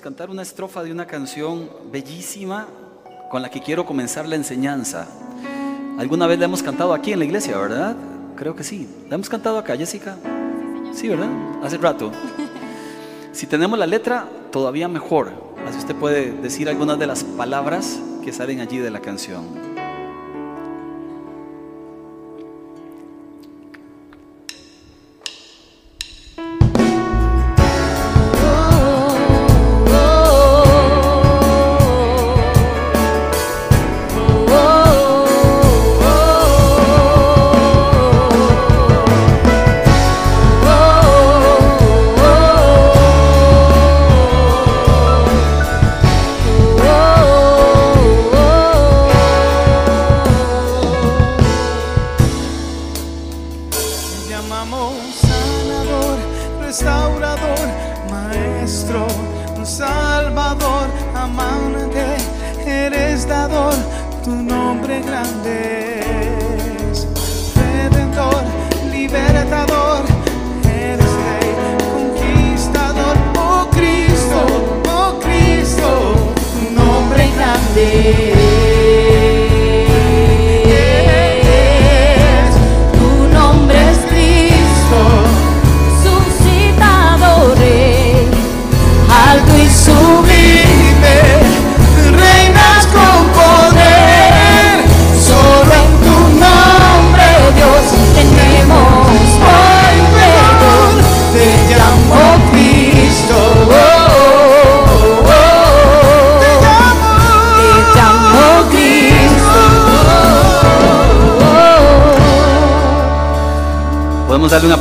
[0.00, 2.66] cantar una estrofa de una canción bellísima
[3.30, 5.06] con la que quiero comenzar la enseñanza.
[5.98, 7.96] Alguna vez la hemos cantado aquí en la iglesia, ¿verdad?
[8.36, 8.88] Creo que sí.
[9.08, 10.16] ¿La hemos cantado acá, Jessica?
[10.92, 11.30] Sí, ¿verdad?
[11.62, 12.12] Hace rato.
[13.32, 15.30] Si tenemos la letra, todavía mejor.
[15.68, 19.65] Así usted puede decir algunas de las palabras que salen allí de la canción.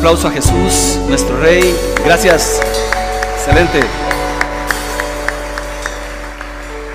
[0.06, 1.64] Aplauso a Jesús, nuestro Rey.
[2.06, 2.62] Gracias.
[3.38, 3.80] Excelente.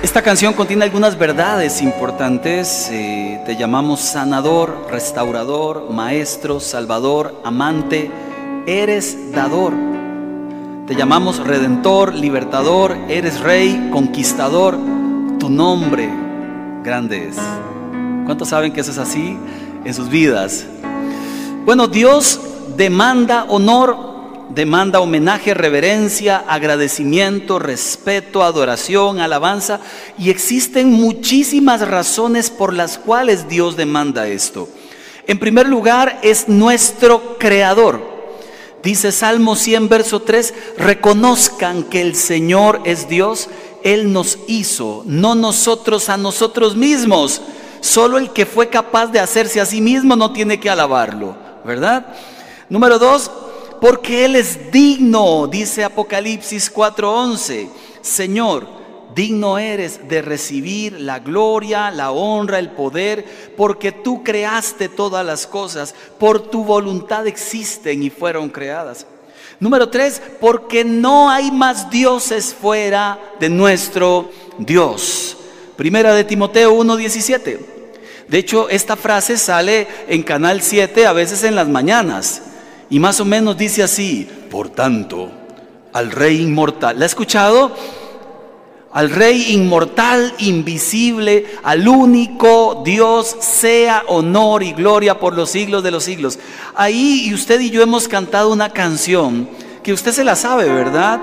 [0.01, 2.87] Esta canción contiene algunas verdades importantes.
[2.89, 8.09] Eh, te llamamos sanador, restaurador, maestro, salvador, amante.
[8.65, 9.73] Eres dador.
[10.87, 12.95] Te llamamos redentor, libertador.
[13.09, 14.77] Eres rey, conquistador.
[15.37, 16.09] Tu nombre
[16.81, 17.35] grande es.
[18.23, 19.37] ¿Cuántos saben que eso es así
[19.83, 20.65] en sus vidas?
[21.65, 22.39] Bueno, Dios
[22.75, 24.11] demanda honor,
[24.53, 29.79] demanda homenaje, reverencia, agradecimiento, respeto, adoración, alabanza.
[30.17, 34.67] Y existen muchísimas razones por las cuales Dios demanda esto.
[35.27, 38.11] En primer lugar, es nuestro creador.
[38.83, 43.47] Dice Salmo 100, verso 3, reconozcan que el Señor es Dios,
[43.83, 47.41] Él nos hizo, no nosotros a nosotros mismos.
[47.79, 52.07] Solo el que fue capaz de hacerse a sí mismo no tiene que alabarlo, ¿verdad?
[52.71, 53.29] Número dos,
[53.81, 57.67] porque Él es digno, dice Apocalipsis 4:11.
[57.99, 58.65] Señor,
[59.13, 63.25] digno eres de recibir la gloria, la honra, el poder,
[63.57, 69.05] porque tú creaste todas las cosas, por tu voluntad existen y fueron creadas.
[69.59, 75.35] Número tres, porque no hay más dioses fuera de nuestro Dios.
[75.75, 77.59] Primera de Timoteo 1:17.
[78.29, 82.43] De hecho, esta frase sale en Canal 7 a veces en las mañanas.
[82.91, 85.31] Y más o menos dice así, por tanto,
[85.93, 86.99] al Rey inmortal.
[86.99, 87.71] ¿La ha escuchado?
[88.91, 95.91] Al Rey inmortal, invisible, al único Dios, sea honor y gloria por los siglos de
[95.91, 96.37] los siglos.
[96.75, 99.47] Ahí usted y yo hemos cantado una canción
[99.81, 101.21] que usted se la sabe, ¿verdad?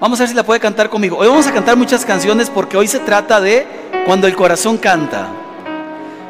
[0.00, 1.16] Vamos a ver si la puede cantar conmigo.
[1.16, 3.66] Hoy vamos a cantar muchas canciones porque hoy se trata de
[4.04, 5.26] cuando el corazón canta.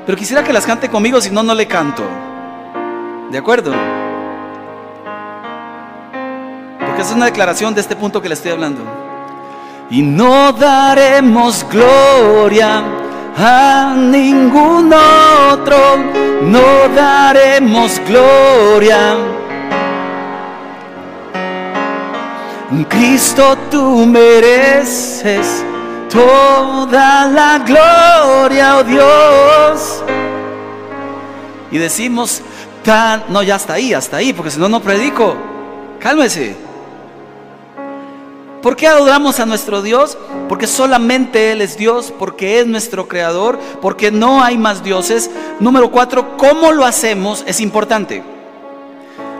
[0.06, 2.04] Pero quisiera que las cante conmigo, si no, no le canto.
[3.32, 3.72] ¿De acuerdo?
[7.02, 8.82] Es una declaración de este punto que le estoy hablando.
[9.90, 12.82] Y no daremos gloria
[13.36, 15.96] a ningún otro,
[16.42, 19.16] no daremos gloria.
[22.88, 25.64] Cristo, tú mereces
[26.10, 30.04] toda la gloria, oh Dios.
[31.70, 32.42] Y decimos,
[33.28, 35.36] no, ya está ahí, hasta ahí, porque si no, no predico.
[35.98, 36.67] Cálmese.
[38.62, 40.18] ¿Por qué adoramos a nuestro Dios?
[40.48, 45.30] Porque solamente Él es Dios, porque es nuestro creador, porque no hay más dioses.
[45.60, 47.44] Número cuatro, ¿cómo lo hacemos?
[47.46, 48.22] Es importante.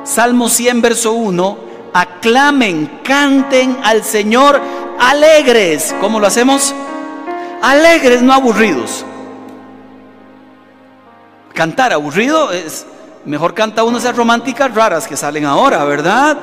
[0.04, 1.58] Salmo 100, verso 1,
[1.92, 4.60] aclamen, canten al Señor
[4.98, 5.94] alegres.
[6.00, 6.74] ¿Cómo lo hacemos?
[7.60, 9.04] Alegres, no aburridos.
[11.52, 12.86] Cantar aburrido es,
[13.28, 16.38] Mejor canta uno esas románticas raras que salen ahora, ¿verdad?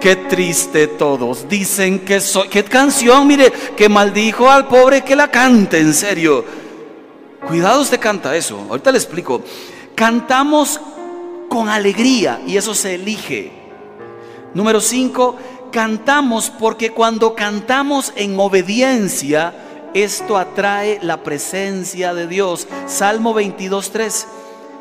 [0.00, 1.48] Qué triste todos.
[1.48, 2.48] Dicen que soy.
[2.48, 6.44] Qué canción, mire, que maldijo al pobre que la cante, en serio.
[7.46, 8.66] Cuidado, usted canta eso.
[8.68, 9.42] Ahorita le explico.
[9.94, 10.80] Cantamos
[11.48, 13.52] con alegría y eso se elige.
[14.54, 15.36] Número 5,
[15.72, 19.54] cantamos porque cuando cantamos en obediencia,
[19.94, 22.66] esto atrae la presencia de Dios.
[22.86, 24.26] Salmo 22, 3.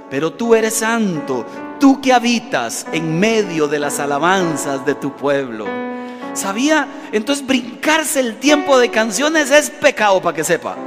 [0.10, 1.45] Pero tú eres santo,
[1.83, 5.65] tú que habitas en medio de las alabanzas de tu pueblo.
[6.31, 6.88] ¿Sabía?
[7.12, 10.77] Entonces brincarse el tiempo de canciones es pecado para que sepa.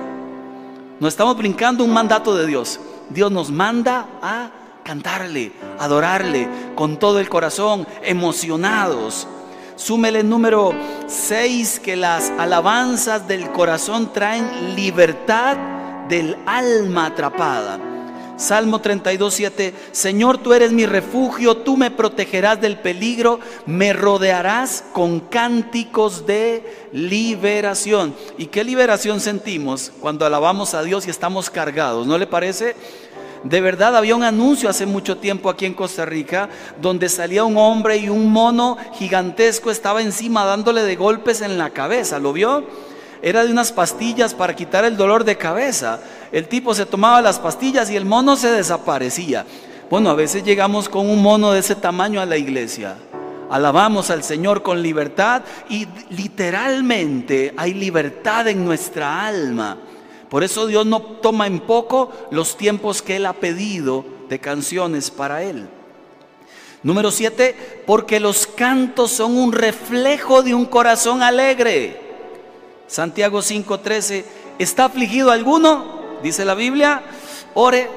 [0.98, 2.81] No estamos brincando un mandato de Dios.
[3.10, 4.48] Dios nos manda a
[4.84, 9.28] cantarle, adorarle con todo el corazón, emocionados.
[9.75, 10.72] Súmele el número
[11.08, 15.58] 6 que las alabanzas del corazón traen libertad
[16.08, 17.95] del alma atrapada.
[18.36, 19.74] Salmo 32, 7.
[19.92, 26.88] Señor, tú eres mi refugio, tú me protegerás del peligro, me rodearás con cánticos de
[26.92, 28.14] liberación.
[28.36, 32.06] ¿Y qué liberación sentimos cuando alabamos a Dios y estamos cargados?
[32.06, 32.76] ¿No le parece?
[33.42, 36.48] De verdad había un anuncio hace mucho tiempo aquí en Costa Rica
[36.80, 41.70] donde salía un hombre y un mono gigantesco estaba encima dándole de golpes en la
[41.70, 42.18] cabeza.
[42.18, 42.64] ¿Lo vio?
[43.26, 45.99] Era de unas pastillas para quitar el dolor de cabeza.
[46.31, 49.44] El tipo se tomaba las pastillas y el mono se desaparecía.
[49.90, 52.94] Bueno, a veces llegamos con un mono de ese tamaño a la iglesia.
[53.50, 59.76] Alabamos al Señor con libertad y literalmente hay libertad en nuestra alma.
[60.31, 65.11] Por eso Dios no toma en poco los tiempos que Él ha pedido de canciones
[65.11, 65.69] para Él.
[66.84, 72.05] Número 7, porque los cantos son un reflejo de un corazón alegre.
[72.86, 74.24] Santiago 5:13,
[74.58, 76.18] ¿está afligido alguno?
[76.22, 77.02] Dice la Biblia,
[77.54, 77.88] ore.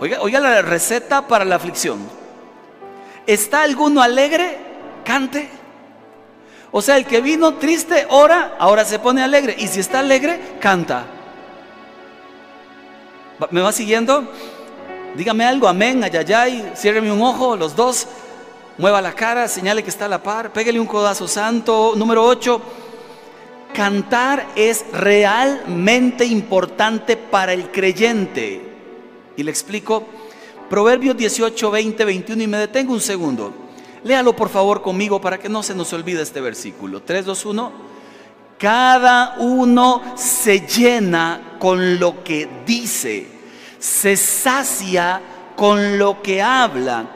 [0.00, 1.98] Oiga, oiga la receta para la aflicción.
[3.26, 4.58] ¿Está alguno alegre?
[5.04, 5.48] Cante.
[6.72, 9.56] O sea, el que vino triste, ora, ahora se pone alegre.
[9.58, 11.04] Y si está alegre, canta.
[13.50, 14.30] ¿Me va siguiendo?
[15.16, 18.06] Dígame algo, amén, ayayay, ciérreme un ojo, los dos,
[18.78, 21.94] mueva la cara, señale que está a la par, pégale un codazo santo.
[21.96, 22.62] Número 8,
[23.72, 28.62] cantar es realmente importante para el creyente.
[29.36, 30.04] Y le explico,
[30.68, 33.52] Proverbios 18, 20, 21, y me detengo un segundo.
[34.04, 37.02] Léalo por favor conmigo para que no se nos olvide este versículo.
[37.02, 37.72] 3, 2, 1.
[38.56, 43.26] Cada uno se llena con lo que dice,
[43.78, 45.20] se sacia
[45.56, 47.06] con lo que habla.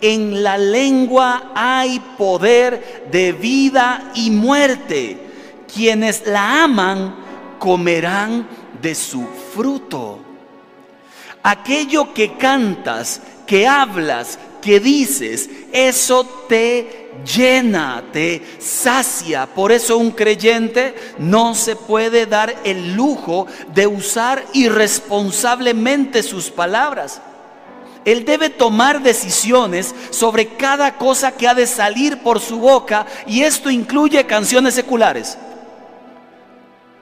[0.00, 5.25] En la lengua hay poder de vida y muerte.
[5.76, 7.14] Quienes la aman
[7.58, 8.48] comerán
[8.80, 10.20] de su fruto.
[11.42, 19.44] Aquello que cantas, que hablas, que dices, eso te llena, te sacia.
[19.44, 27.20] Por eso un creyente no se puede dar el lujo de usar irresponsablemente sus palabras.
[28.06, 33.42] Él debe tomar decisiones sobre cada cosa que ha de salir por su boca y
[33.42, 35.36] esto incluye canciones seculares.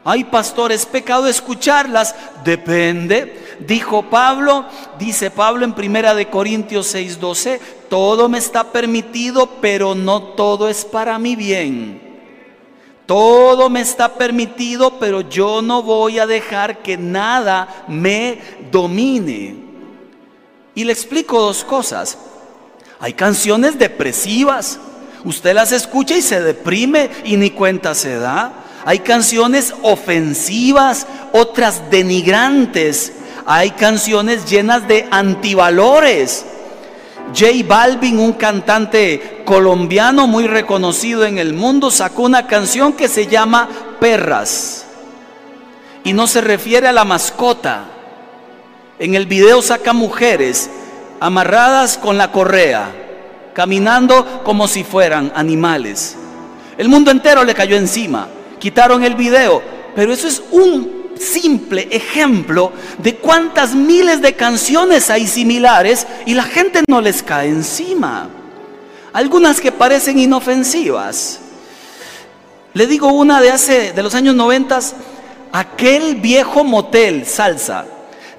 [0.05, 2.15] Hay pastores, pecado escucharlas,
[2.45, 3.57] depende.
[3.61, 4.67] Dijo Pablo,
[4.99, 10.85] dice Pablo en Primera de Corintios 6:12, todo me está permitido, pero no todo es
[10.85, 12.03] para mi bien.
[13.07, 18.41] Todo me está permitido, pero yo no voy a dejar que nada me
[18.71, 19.57] domine.
[20.75, 22.19] Y le explico dos cosas.
[23.01, 24.79] Hay canciones depresivas.
[25.25, 28.64] Usted las escucha y se deprime y ni cuenta se da.
[28.85, 33.13] Hay canciones ofensivas, otras denigrantes.
[33.47, 36.45] Hay canciones llenas de antivalores.
[37.29, 43.27] J Balvin, un cantante colombiano muy reconocido en el mundo, sacó una canción que se
[43.27, 44.85] llama Perras.
[46.05, 47.85] Y no se refiere a la mascota.
[48.99, 50.71] En el video saca mujeres
[51.21, 52.91] amarradas con la correa,
[53.55, 56.17] caminando como si fueran animales.
[56.77, 58.29] El mundo entero le cayó encima
[58.65, 59.61] quitaron el video.
[59.95, 66.45] Pero eso es un simple ejemplo de cuántas miles de canciones hay similares y la
[66.45, 68.31] gente no les cae encima.
[69.13, 71.41] Algunas que parecen inofensivas.
[72.73, 74.81] Le digo una de hace de los años 90,
[75.53, 77.85] aquel viejo motel salsa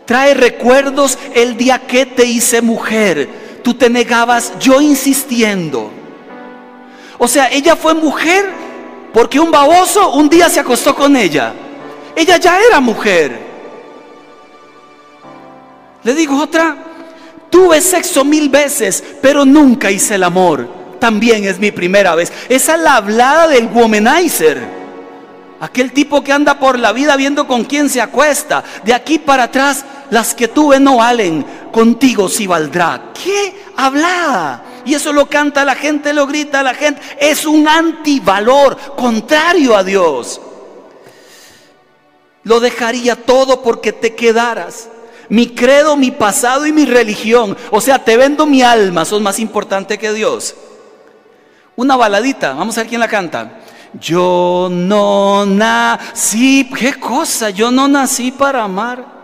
[0.05, 3.62] trae recuerdos el día que te hice mujer.
[3.63, 5.91] Tú te negabas, yo insistiendo.
[7.20, 8.65] O sea, ella fue mujer
[9.16, 11.54] porque un baboso un día se acostó con ella.
[12.14, 13.40] Ella ya era mujer.
[16.04, 16.76] Le digo otra,
[17.50, 20.68] Tuve sexo mil veces, pero nunca hice el amor.
[21.00, 22.34] También es mi primera vez.
[22.50, 24.62] Esa es la hablada del womanizer.
[25.62, 28.66] Aquel tipo que anda por la vida viendo con quién se acuesta.
[28.84, 31.46] De aquí para atrás, las que tuve no valen.
[31.72, 33.14] Contigo sí valdrá.
[33.14, 34.62] ¿Qué hablada?
[34.86, 37.01] Y eso lo canta la gente, lo grita la gente.
[37.20, 40.39] Es un antivalor, contrario a Dios.
[42.44, 44.89] Lo dejaría todo porque te quedaras
[45.30, 47.58] mi credo, mi pasado y mi religión.
[47.72, 50.56] O sea, te vendo mi alma, son más importante que Dios.
[51.75, 53.60] Una baladita, vamos a ver quién la canta.
[54.00, 59.15] Yo no nací, qué cosa, yo no nací para amar.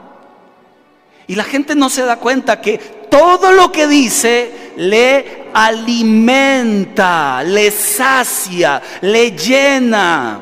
[1.28, 2.78] Y la gente no se da cuenta que
[3.10, 10.42] todo lo que dice le alimenta, le sacia, le llena.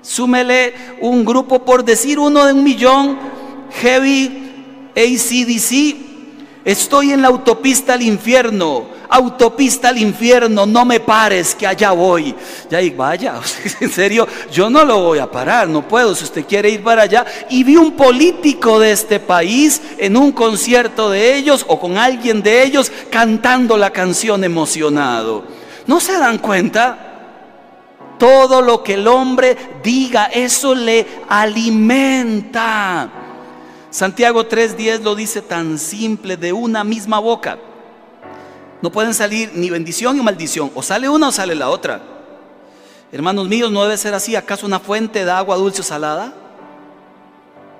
[0.00, 3.18] Súmele un grupo, por decir uno de un millón,
[3.80, 5.96] heavy ACDC,
[6.64, 12.34] estoy en la autopista al infierno, autopista al infierno, no me pares, que allá voy.
[12.70, 13.34] Ya, vaya,
[13.80, 17.02] en serio, yo no lo voy a parar, no puedo, si usted quiere ir para
[17.02, 17.26] allá.
[17.50, 22.42] Y vi un político de este país en un concierto de ellos o con alguien
[22.42, 25.44] de ellos cantando la canción emocionado.
[25.86, 27.08] ¿No se dan cuenta?
[28.18, 33.10] Todo lo que el hombre diga, eso le alimenta.
[33.90, 37.58] Santiago 3:10 lo dice tan simple, de una misma boca.
[38.82, 40.70] No pueden salir ni bendición ni maldición.
[40.74, 42.02] O sale una o sale la otra.
[43.12, 44.34] Hermanos míos, no debe ser así.
[44.34, 46.34] ¿Acaso una fuente da agua dulce o salada?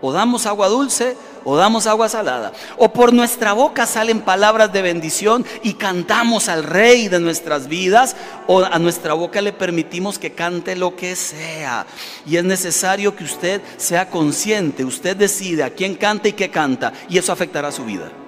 [0.01, 2.53] O damos agua dulce o damos agua salada.
[2.77, 8.15] O por nuestra boca salen palabras de bendición y cantamos al rey de nuestras vidas.
[8.47, 11.85] O a nuestra boca le permitimos que cante lo que sea.
[12.27, 14.85] Y es necesario que usted sea consciente.
[14.85, 16.93] Usted decide a quién canta y qué canta.
[17.09, 18.22] Y eso afectará su vida.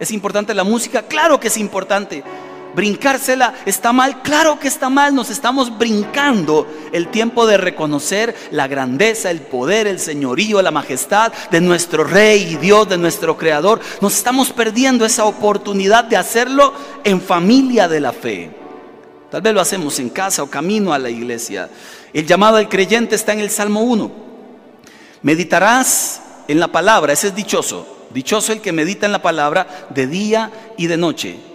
[0.00, 1.02] ¿Es importante la música?
[1.02, 2.24] Claro que es importante.
[2.74, 8.66] Brincársela está mal, claro que está mal, nos estamos brincando el tiempo de reconocer la
[8.66, 13.80] grandeza, el poder, el señorío, la majestad de nuestro Rey y Dios, de nuestro Creador.
[14.00, 16.72] Nos estamos perdiendo esa oportunidad de hacerlo
[17.04, 18.50] en familia de la fe.
[19.30, 21.68] Tal vez lo hacemos en casa o camino a la iglesia.
[22.12, 24.10] El llamado al creyente está en el Salmo 1.
[25.22, 27.99] Meditarás en la palabra, ese es dichoso.
[28.10, 31.50] Dichoso el que medita en la palabra de día y de noche.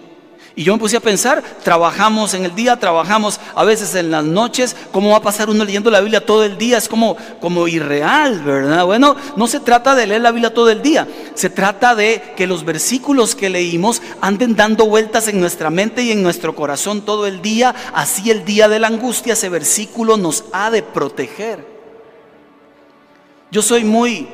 [0.58, 4.24] Y yo me puse a pensar, trabajamos en el día, trabajamos a veces en las
[4.24, 6.78] noches, ¿cómo va a pasar uno leyendo la Biblia todo el día?
[6.78, 8.86] Es como, como irreal, ¿verdad?
[8.86, 12.46] Bueno, no se trata de leer la Biblia todo el día, se trata de que
[12.46, 17.26] los versículos que leímos anden dando vueltas en nuestra mente y en nuestro corazón todo
[17.26, 21.66] el día, así el día de la angustia, ese versículo nos ha de proteger.
[23.50, 24.26] Yo soy muy,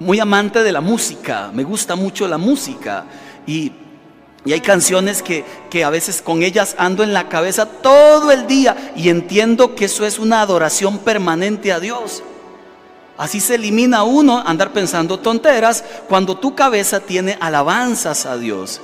[0.00, 3.04] muy amante de la música, me gusta mucho la música
[3.46, 3.72] y
[4.46, 5.44] y hay canciones que,
[5.84, 10.06] a veces con ellas ando en la cabeza todo el día y entiendo que eso
[10.06, 12.22] es una adoración permanente a Dios.
[13.18, 18.80] Así se elimina uno andar pensando tonteras cuando tu cabeza tiene alabanzas a Dios.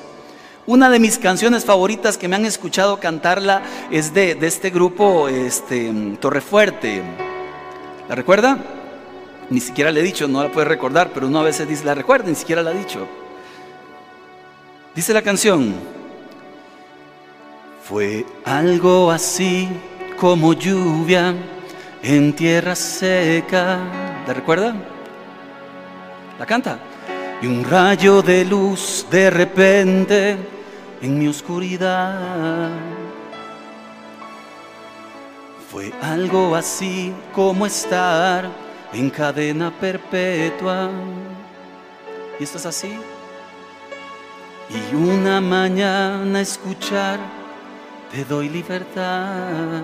[0.66, 5.92] Una de mis canciones favoritas que me han escuchado cantarla es de, este grupo este,
[6.20, 7.02] Torrefuerte.
[8.08, 8.81] ¿La recuerda?
[9.50, 11.94] Ni siquiera le he dicho, no la puede recordar, pero uno a veces dice, la
[11.94, 13.06] recuerda, ni siquiera la ha dicho.
[14.94, 15.74] Dice la canción,
[17.82, 19.68] fue algo así
[20.18, 21.34] como lluvia
[22.02, 23.78] en tierra seca.
[24.26, 24.74] ¿Te recuerda?
[26.38, 26.78] La canta.
[27.40, 30.36] Y un rayo de luz de repente
[31.00, 32.70] en mi oscuridad.
[35.70, 38.48] Fue algo así como estar
[38.92, 40.90] en cadena perpetua.
[42.38, 42.98] ¿Y esto es así?
[44.74, 47.18] y una mañana escuchar,
[48.10, 49.82] te doy libertad.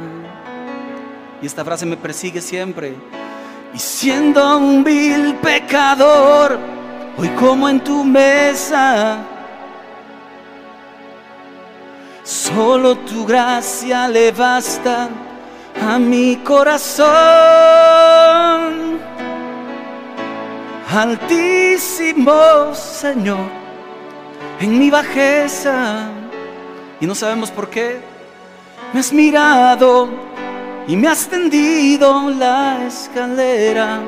[1.43, 2.95] Y esta frase me persigue siempre.
[3.75, 6.59] Y siendo un vil pecador,
[7.17, 9.19] hoy como en tu mesa,
[12.25, 15.09] solo tu gracia le basta
[15.80, 17.08] a mi corazón.
[20.90, 23.58] Altísimo Señor
[24.61, 26.11] en mi bajeza
[27.00, 28.00] y no sabemos por qué.
[28.92, 30.08] Me has mirado
[30.87, 34.00] y me has tendido la escalera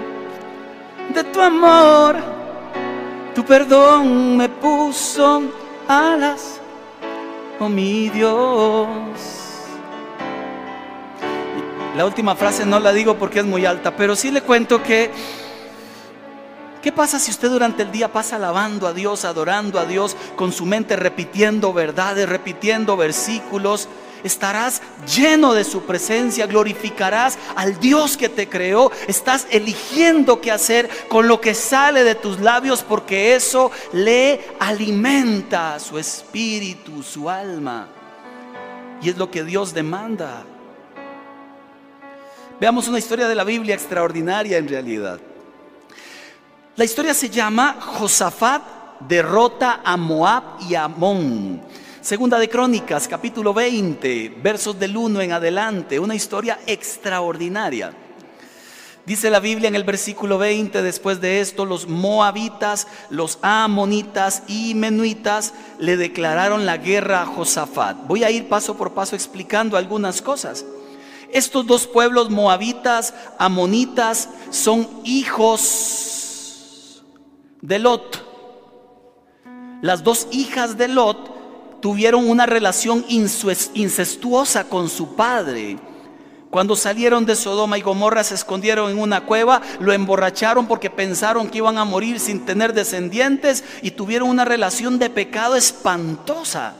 [1.14, 2.16] de tu amor.
[3.34, 5.42] Tu perdón me puso
[5.86, 6.60] alas,
[7.58, 9.39] oh mi Dios.
[11.96, 15.10] La última frase no la digo porque es muy alta, pero sí le cuento que
[16.82, 20.50] ¿Qué pasa si usted durante el día pasa alabando a Dios, adorando a Dios, con
[20.50, 23.86] su mente repitiendo verdades, repitiendo versículos?
[24.24, 24.80] Estarás
[25.14, 28.90] lleno de su presencia, glorificarás al Dios que te creó.
[29.08, 35.78] Estás eligiendo qué hacer con lo que sale de tus labios porque eso le alimenta
[35.78, 37.88] su espíritu, su alma.
[39.02, 40.44] Y es lo que Dios demanda.
[42.60, 45.18] Veamos una historia de la Biblia extraordinaria en realidad.
[46.76, 48.62] La historia se llama Josafat
[49.08, 51.62] derrota a Moab y a Amón.
[52.02, 57.94] Segunda de Crónicas, capítulo 20, versos del 1 en adelante, una historia extraordinaria.
[59.06, 64.74] Dice la Biblia en el versículo 20, después de esto, los moabitas, los amonitas y
[64.74, 68.06] menuitas le declararon la guerra a Josafat.
[68.06, 70.66] Voy a ir paso por paso explicando algunas cosas.
[71.32, 77.04] Estos dos pueblos, moabitas, amonitas, son hijos
[77.60, 78.26] de Lot.
[79.82, 85.78] Las dos hijas de Lot tuvieron una relación incestuosa con su padre.
[86.50, 91.48] Cuando salieron de Sodoma y Gomorra se escondieron en una cueva, lo emborracharon porque pensaron
[91.48, 96.74] que iban a morir sin tener descendientes y tuvieron una relación de pecado espantosa.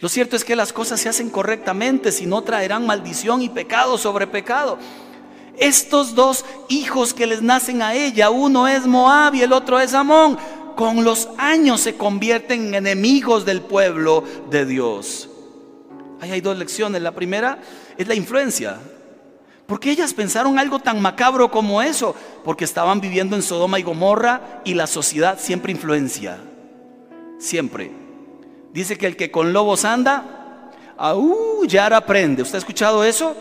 [0.00, 3.96] Lo cierto es que las cosas se hacen correctamente, si no traerán maldición y pecado
[3.96, 4.78] sobre pecado.
[5.56, 9.94] Estos dos hijos que les nacen a ella, uno es Moab y el otro es
[9.94, 10.36] Amón,
[10.76, 15.28] con los años se convierten en enemigos del pueblo de Dios.
[16.20, 17.00] Ahí hay dos lecciones.
[17.02, 17.60] La primera
[17.96, 18.78] es la influencia.
[19.66, 22.14] Porque ellas pensaron algo tan macabro como eso?
[22.44, 26.38] Porque estaban viviendo en Sodoma y Gomorra y la sociedad siempre influencia.
[27.38, 28.03] Siempre.
[28.74, 30.72] Dice que el que con lobos anda,
[31.68, 32.42] ya aprende.
[32.42, 33.36] ¿Usted ha escuchado eso?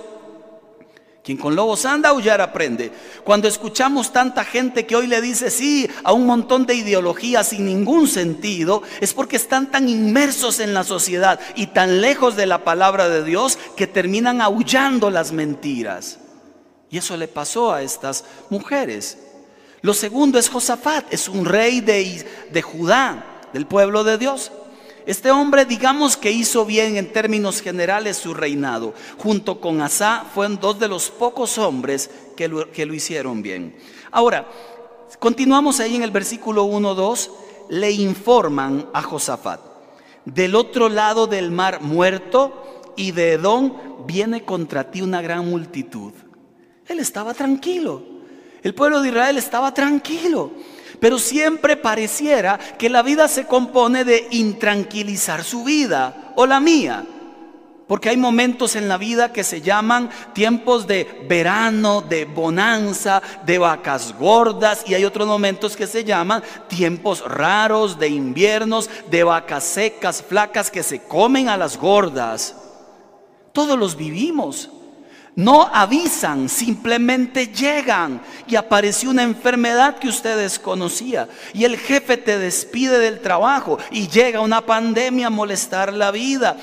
[1.24, 2.92] Quien con lobos anda, aullar aprende.
[3.24, 7.66] Cuando escuchamos tanta gente que hoy le dice sí a un montón de ideologías sin
[7.66, 12.64] ningún sentido, es porque están tan inmersos en la sociedad y tan lejos de la
[12.64, 16.20] palabra de Dios que terminan aullando las mentiras.
[16.92, 19.18] Y eso le pasó a estas mujeres.
[19.82, 24.52] Lo segundo es Josafat, es un rey de, de Judá, del pueblo de Dios.
[25.06, 28.94] Este hombre, digamos que hizo bien en términos generales su reinado.
[29.18, 33.76] Junto con Asa, fueron dos de los pocos hombres que lo, que lo hicieron bien.
[34.12, 34.48] Ahora,
[35.20, 37.30] continuamos ahí en el versículo 1-2.
[37.70, 39.60] Le informan a Josafat:
[40.26, 46.14] Del otro lado del mar muerto y de Edom viene contra ti una gran multitud.
[46.88, 48.04] Él estaba tranquilo.
[48.62, 50.52] El pueblo de Israel estaba tranquilo.
[51.04, 57.06] Pero siempre pareciera que la vida se compone de intranquilizar su vida o la mía.
[57.90, 63.58] Porque hay momentos en la vida que se llaman tiempos de verano, de bonanza, de
[63.58, 69.66] vacas gordas y hay otros momentos que se llaman tiempos raros, de inviernos, de vacas
[69.66, 72.56] secas, flacas que se comen a las gordas.
[73.52, 74.70] Todos los vivimos.
[75.36, 82.38] No avisan, simplemente llegan y apareció una enfermedad que usted desconocía y el jefe te
[82.38, 86.58] despide del trabajo y llega una pandemia a molestar la vida.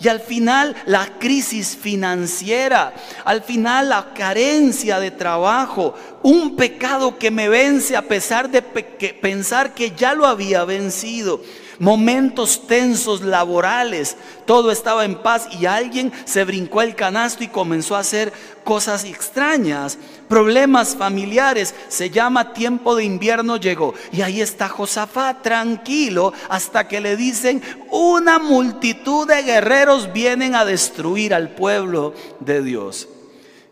[0.00, 2.92] Y al final la crisis financiera,
[3.24, 9.74] al final la carencia de trabajo, un pecado que me vence a pesar de pensar
[9.74, 11.40] que ya lo había vencido
[11.78, 17.96] momentos tensos laborales, todo estaba en paz y alguien se brincó el canasto y comenzó
[17.96, 18.32] a hacer
[18.64, 26.32] cosas extrañas, problemas familiares, se llama tiempo de invierno llegó y ahí está Josafat tranquilo
[26.48, 33.08] hasta que le dicen una multitud de guerreros vienen a destruir al pueblo de Dios.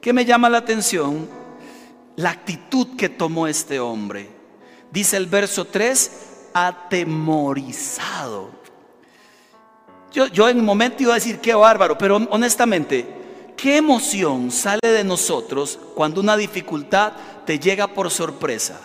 [0.01, 1.29] ¿Qué me llama la atención?
[2.17, 4.31] La actitud que tomó este hombre.
[4.93, 6.11] Dice el verso 3,
[6.57, 8.51] atemorizado.
[10.11, 13.07] Yo, yo en un momento iba a decir, qué bárbaro, pero honestamente,
[13.59, 17.13] ¿qué emoción sale de nosotros cuando una dificultad
[17.45, 18.81] te llega por sorpresa?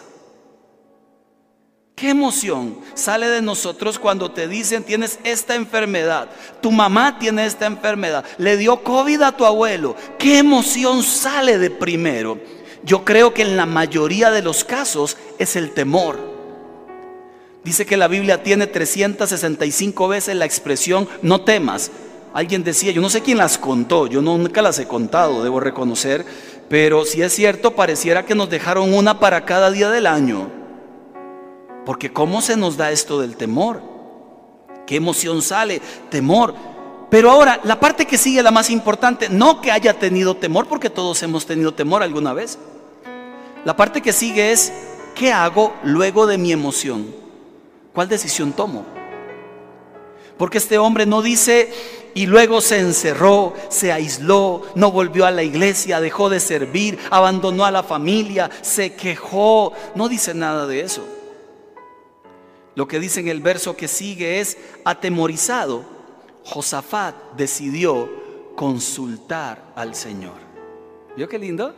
[1.95, 6.27] ¿Qué emoción sale de nosotros cuando te dicen tienes esta enfermedad?
[6.61, 8.25] Tu mamá tiene esta enfermedad.
[8.37, 9.95] Le dio COVID a tu abuelo.
[10.19, 12.37] ¿Qué emoción sale de primero?
[12.83, 16.30] Yo creo que en la mayoría de los casos es el temor.
[17.63, 21.91] Dice que la Biblia tiene 365 veces la expresión no temas.
[22.33, 26.25] Alguien decía, yo no sé quién las contó, yo nunca las he contado, debo reconocer,
[26.69, 30.49] pero si es cierto, pareciera que nos dejaron una para cada día del año.
[31.85, 33.81] Porque ¿cómo se nos da esto del temor?
[34.87, 35.81] ¿Qué emoción sale?
[36.09, 36.55] Temor.
[37.09, 40.89] Pero ahora, la parte que sigue, la más importante, no que haya tenido temor, porque
[40.89, 42.57] todos hemos tenido temor alguna vez.
[43.65, 44.71] La parte que sigue es
[45.13, 47.21] ¿qué hago luego de mi emoción?
[47.93, 48.85] ¿Cuál decisión tomo?
[50.37, 51.71] Porque este hombre no dice
[52.13, 57.65] y luego se encerró, se aisló, no volvió a la iglesia, dejó de servir, abandonó
[57.65, 59.73] a la familia, se quejó.
[59.95, 61.05] No dice nada de eso.
[62.75, 65.83] Lo que dice en el verso que sigue es, atemorizado,
[66.43, 68.09] Josafat decidió
[68.55, 70.39] consultar al Señor.
[71.15, 71.75] ¿Vio qué lindo?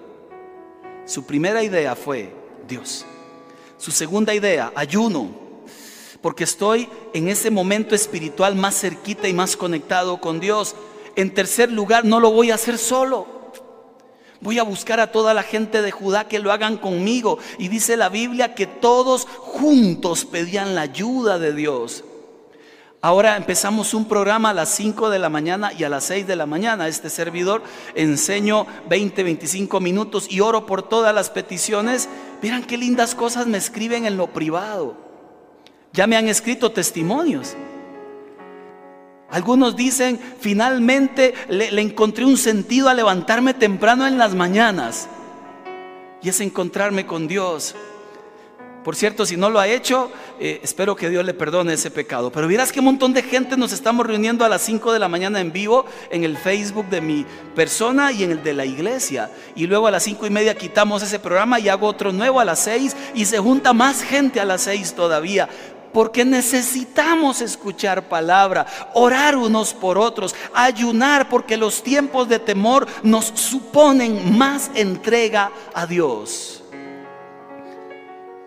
[1.05, 2.33] Su primera idea fue
[2.67, 3.05] Dios.
[3.77, 5.42] Su segunda idea, ayuno,
[6.23, 10.73] porque estoy en ese momento espiritual más cerquita y más conectado con Dios.
[11.17, 13.27] En tercer lugar, no lo voy a hacer solo.
[14.39, 17.39] Voy a buscar a toda la gente de Judá que lo hagan conmigo.
[17.57, 22.05] Y dice la Biblia que todos juntos pedían la ayuda de Dios.
[23.01, 26.37] Ahora empezamos un programa a las 5 de la mañana y a las 6 de
[26.37, 26.87] la mañana.
[26.87, 27.63] Este servidor
[27.95, 32.07] enseño 20, 25 minutos y oro por todas las peticiones.
[32.41, 35.03] Miren qué lindas cosas me escriben en lo privado.
[35.93, 37.55] Ya me han escrito testimonios.
[39.29, 45.07] Algunos dicen, finalmente le, encontré un sentido a levantarme temprano en las mañanas.
[46.23, 47.75] Y es encontrarme con Dios.
[48.83, 52.31] Por cierto, si no lo ha hecho, eh, espero que Dios le perdone ese pecado.
[52.31, 55.07] Pero verás que un montón de gente nos estamos reuniendo a las 5 de la
[55.07, 57.25] mañana en vivo en el Facebook de mi
[57.55, 59.31] persona y en el de la iglesia.
[59.55, 62.45] Y luego a las 5 y media quitamos ese programa y hago otro nuevo a
[62.45, 65.47] las 6 y se junta más gente a las 6 todavía.
[65.93, 73.25] Porque necesitamos escuchar palabra, orar unos por otros, ayunar, porque los tiempos de temor nos
[73.25, 76.63] suponen más entrega a Dios.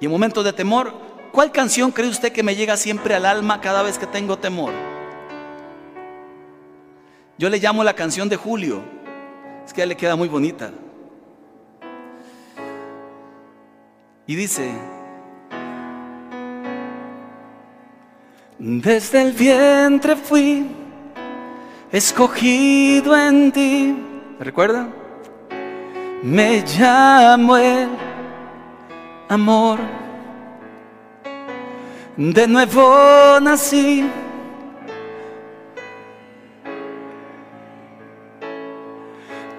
[0.01, 0.93] Y en momentos de temor,
[1.33, 4.73] ¿cuál canción cree usted que me llega siempre al alma cada vez que tengo temor?
[7.39, 8.83] Yo le llamo la canción de Julio.
[9.65, 10.71] Es que a le queda muy bonita.
[14.27, 14.73] Y dice,
[18.59, 20.67] desde el vientre fui
[21.93, 23.97] escogido en ti.
[24.41, 24.89] ¿Recuerda?
[26.23, 27.89] Me llamo el
[29.29, 29.79] amor.
[32.17, 34.09] De nuevo nací.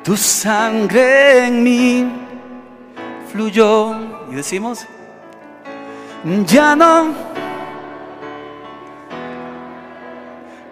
[0.03, 2.11] Tu sangre en mí
[3.31, 3.95] fluyó.
[4.31, 4.85] Y decimos,
[6.45, 7.13] ya no.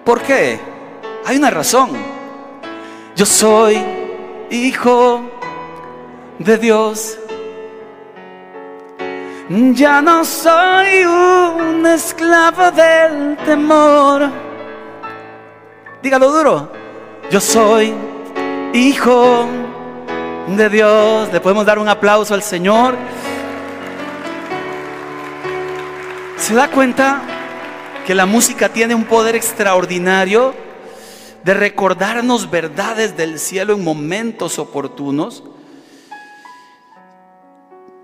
[0.05, 0.59] ¿Por qué?
[1.25, 1.89] Hay una razón.
[3.15, 3.83] Yo soy
[4.51, 5.23] hijo
[6.37, 7.17] de Dios.
[9.49, 14.29] Ya no soy un esclavo del temor.
[16.03, 16.71] Dígalo duro.
[17.31, 17.91] Yo soy
[18.73, 19.47] hijo
[20.47, 21.33] de Dios.
[21.33, 22.95] Le podemos dar un aplauso al Señor.
[26.37, 27.21] ¿Se da cuenta
[28.05, 30.53] que la música tiene un poder extraordinario
[31.43, 35.43] de recordarnos verdades del cielo en momentos oportunos?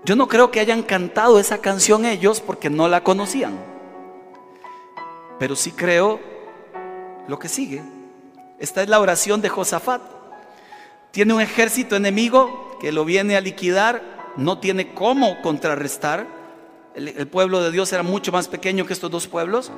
[0.04, 3.56] Yo no creo que hayan cantado esa canción ellos porque no la conocían.
[5.38, 6.20] Pero sí creo
[7.28, 7.82] lo que sigue.
[8.58, 10.02] Esta es la oración de Josafat.
[11.12, 14.02] Tiene un ejército enemigo que lo viene a liquidar,
[14.36, 16.41] no tiene cómo contrarrestar.
[16.94, 19.70] El, pueblo de Dios era mucho más pequeño que estos dos pueblos.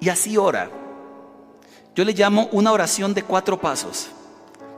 [0.00, 0.70] Y así ora.
[1.94, 4.10] Yo le llamo una oración de cuatro pasos.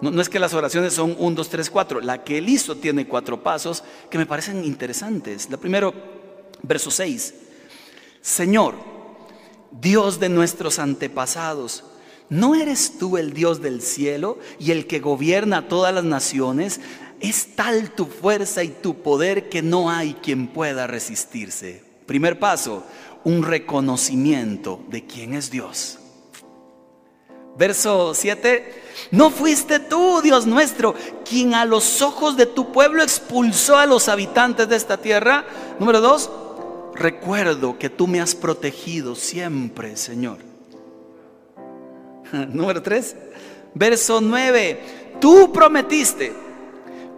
[0.00, 2.00] No, es que las oraciones son un, dos, tres, cuatro.
[2.00, 5.50] La que él hizo tiene cuatro pasos que me parecen interesantes.
[5.50, 5.92] La primero,
[6.62, 7.34] verso 6.
[8.20, 8.74] Señor,
[9.72, 11.84] Dios de nuestros antepasados,
[12.30, 16.80] ¿no eres tú el Dios del cielo y el que gobierna todas las naciones?
[17.20, 21.82] Es tal tu fuerza y tu poder que no hay quien pueda resistirse.
[22.06, 22.84] Primer paso,
[23.24, 25.98] un reconocimiento de quién es Dios.
[27.56, 28.82] Verso 7.
[29.10, 30.94] No fuiste tú, Dios nuestro,
[31.28, 35.44] quien a los ojos de tu pueblo expulsó a los habitantes de esta tierra.
[35.80, 36.30] Número 2.
[36.94, 40.38] Recuerdo que tú me has protegido siempre, Señor.
[42.48, 43.16] Número 3.
[43.74, 45.16] Verso 9.
[45.20, 46.32] Tú prometiste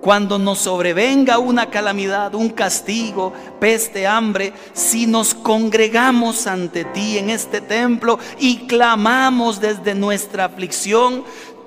[0.00, 7.30] cuando nos sobrevenga una calamidad, un castigo, peste, hambre, si nos congregamos ante ti en
[7.30, 11.24] este templo y clamamos desde nuestra aflicción,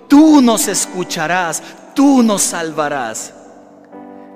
[0.07, 1.61] tú nos escucharás,
[1.93, 3.33] tú nos salvarás.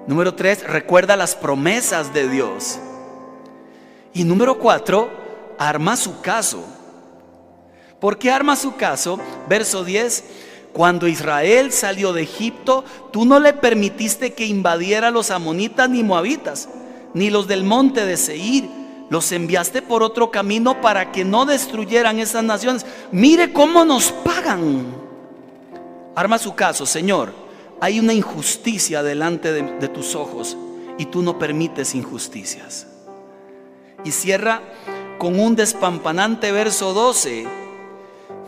[0.06, 2.80] Número tres, recuerda las promesas de Dios.
[4.14, 5.10] Y número cuatro,
[5.58, 6.64] arma su caso.
[8.00, 9.20] ¿Por qué arma su caso?
[9.50, 10.24] Verso 10
[10.78, 16.70] Cuando Israel salió de Egipto, tú no le permitiste que invadiera los amonitas ni moabitas,
[17.16, 18.70] ni los del monte de Seir.
[19.10, 22.86] Los enviaste por otro camino para que no destruyeran esas naciones.
[23.12, 24.86] Mire cómo nos pagan.
[26.14, 27.34] Arma su caso, Señor.
[27.82, 30.56] Hay una injusticia delante de, de tus ojos
[31.00, 32.86] y tú no permites injusticias.
[34.04, 34.62] Y cierra
[35.18, 37.48] con un despampanante verso 12.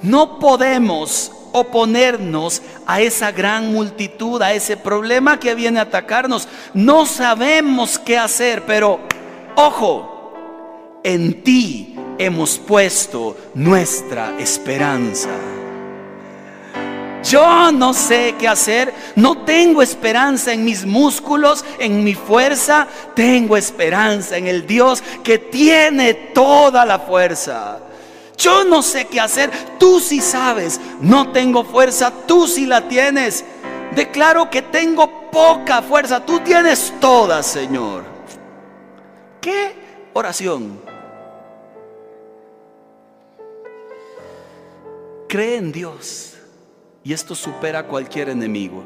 [0.03, 6.47] No podemos oponernos a esa gran multitud, a ese problema que viene a atacarnos.
[6.73, 8.99] No sabemos qué hacer, pero
[9.55, 15.29] ojo, en ti hemos puesto nuestra esperanza.
[17.23, 23.57] Yo no sé qué hacer, no tengo esperanza en mis músculos, en mi fuerza, tengo
[23.57, 27.79] esperanza en el Dios que tiene toda la fuerza.
[28.39, 33.43] Yo no sé qué hacer, tú sí sabes, no tengo fuerza, tú sí la tienes.
[33.93, 38.05] Declaro que tengo poca fuerza, tú tienes toda, Señor.
[39.41, 39.75] ¿Qué
[40.13, 40.79] oración?
[45.27, 46.35] Cree en Dios
[47.03, 48.85] y esto supera a cualquier enemigo.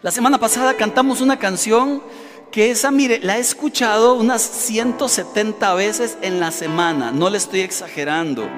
[0.00, 2.02] La semana pasada cantamos una canción
[2.50, 7.60] que esa, mire, la he escuchado unas 170 veces en la semana, no le estoy
[7.60, 8.48] exagerando.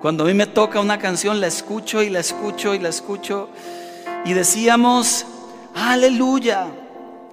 [0.00, 3.48] Cuando a mí me toca una canción, la escucho y la escucho y la escucho.
[4.24, 5.26] Y decíamos,
[5.74, 6.66] aleluya,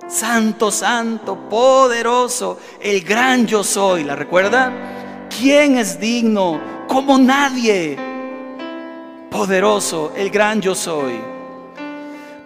[0.08, 4.04] santo, santo, poderoso, el gran yo soy.
[4.04, 4.71] ¿La recuerda?
[5.30, 7.97] ¿Quién es digno como nadie?
[9.30, 11.31] Poderoso, el gran yo soy.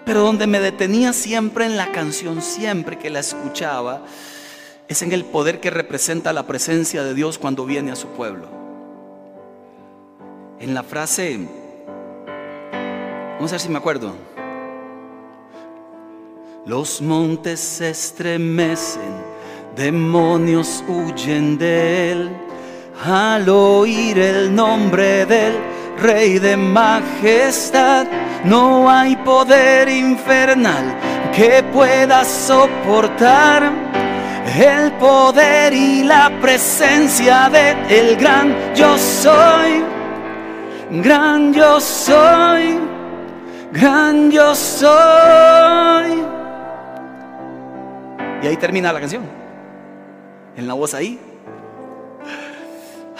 [0.05, 4.03] Pero donde me detenía siempre en la canción, siempre que la escuchaba,
[4.87, 8.47] es en el poder que representa la presencia de Dios cuando viene a su pueblo.
[10.59, 11.39] En la frase,
[13.35, 14.13] vamos a ver si me acuerdo.
[16.65, 19.01] Los montes se estremecen,
[19.75, 22.29] demonios huyen de él.
[23.03, 28.05] Al oír el nombre del Rey de majestad,
[28.43, 30.95] no hay poder infernal
[31.33, 33.71] que pueda soportar
[34.57, 39.83] el poder y la presencia de el gran yo soy,
[41.01, 42.79] gran yo soy,
[43.71, 46.23] gran yo soy.
[48.43, 49.23] Y ahí termina la canción.
[50.55, 51.19] En la voz ahí.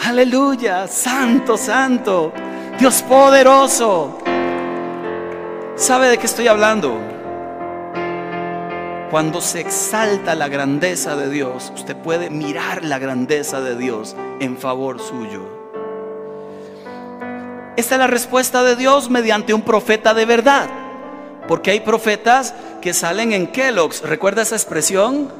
[0.05, 2.31] Aleluya, santo, santo,
[2.79, 4.17] Dios poderoso.
[5.77, 6.99] ¿Sabe de qué estoy hablando?
[9.09, 14.57] Cuando se exalta la grandeza de Dios, usted puede mirar la grandeza de Dios en
[14.57, 15.47] favor suyo.
[17.77, 20.67] Esta es la respuesta de Dios mediante un profeta de verdad.
[21.47, 24.01] Porque hay profetas que salen en Kellogg's.
[24.01, 25.31] ¿Recuerda esa expresión?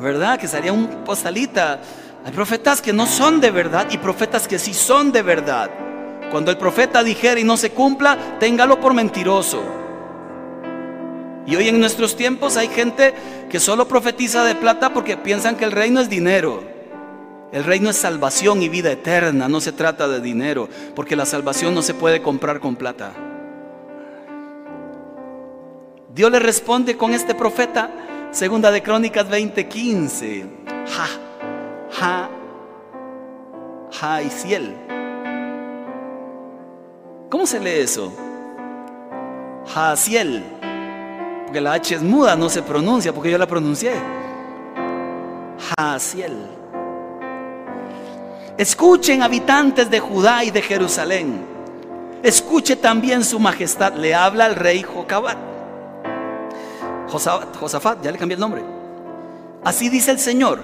[0.00, 0.36] ¿Verdad?
[0.40, 1.78] Que salía un postalita.
[2.24, 5.70] Hay profetas que no son de verdad y profetas que sí son de verdad.
[6.30, 9.62] Cuando el profeta dijera y no se cumpla, téngalo por mentiroso.
[11.46, 13.14] Y hoy en nuestros tiempos hay gente
[13.48, 16.62] que solo profetiza de plata porque piensan que el reino es dinero.
[17.50, 21.74] El reino es salvación y vida eterna, no se trata de dinero, porque la salvación
[21.74, 23.12] no se puede comprar con plata.
[26.14, 27.90] Dios le responde con este profeta,
[28.32, 30.44] segunda de Crónicas 20:15.
[30.88, 31.06] Ja,
[31.92, 32.30] ja,
[33.92, 34.87] ja y ciel.
[37.30, 38.12] ¿Cómo se lee eso?
[39.74, 40.42] Jaciel.
[41.44, 43.92] Porque la H es muda, no se pronuncia, porque yo la pronuncié.
[45.76, 46.36] Jaciel.
[48.56, 51.44] Escuchen habitantes de Judá y de Jerusalén.
[52.22, 53.94] Escuche también su majestad.
[53.94, 55.36] Le habla al rey Jocabat.
[57.08, 58.62] Josafat, ya le cambié el nombre.
[59.64, 60.62] Así dice el Señor.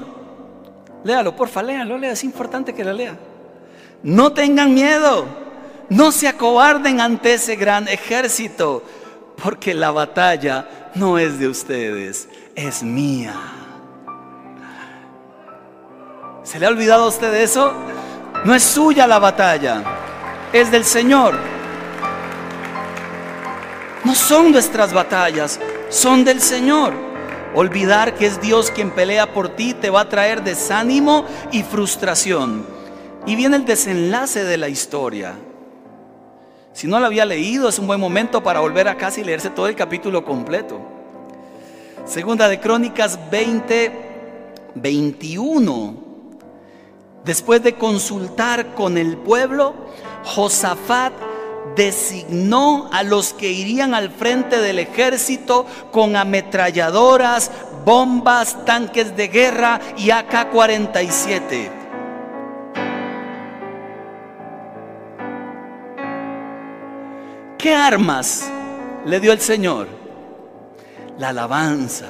[1.05, 2.13] Léalo, porfa, léalo, lea.
[2.13, 3.19] Es importante que la lea.
[4.03, 5.44] No tengan miedo
[5.89, 8.83] no se acobarden ante ese gran ejército,
[9.43, 13.35] porque la batalla no es de ustedes, es mía.
[16.43, 17.73] ¿Se le ha olvidado a usted eso?
[18.45, 19.83] No es suya la batalla,
[20.53, 21.39] es del Señor.
[24.05, 26.93] No son nuestras batallas, son del Señor.
[27.55, 32.67] Olvidar que es Dios quien pelea por ti te va a traer desánimo y frustración.
[33.27, 35.35] Y viene el desenlace de la historia.
[36.75, 39.49] Si no lo había leído, es un buen momento para volver a casa y leerse
[39.49, 40.81] todo el capítulo completo.
[42.05, 43.93] Segunda de Crónicas 20,
[44.75, 45.95] 21.
[47.25, 49.73] Después de consultar con el pueblo,
[50.25, 51.13] Josafat
[51.77, 57.53] designó a los que irían al frente del ejército con ametralladoras,
[57.85, 61.84] bombas, tanques de guerra y AK-47.
[67.65, 68.45] ¿Qué armas
[69.07, 69.89] le dio el Señor?
[71.19, 72.09] La alabanza,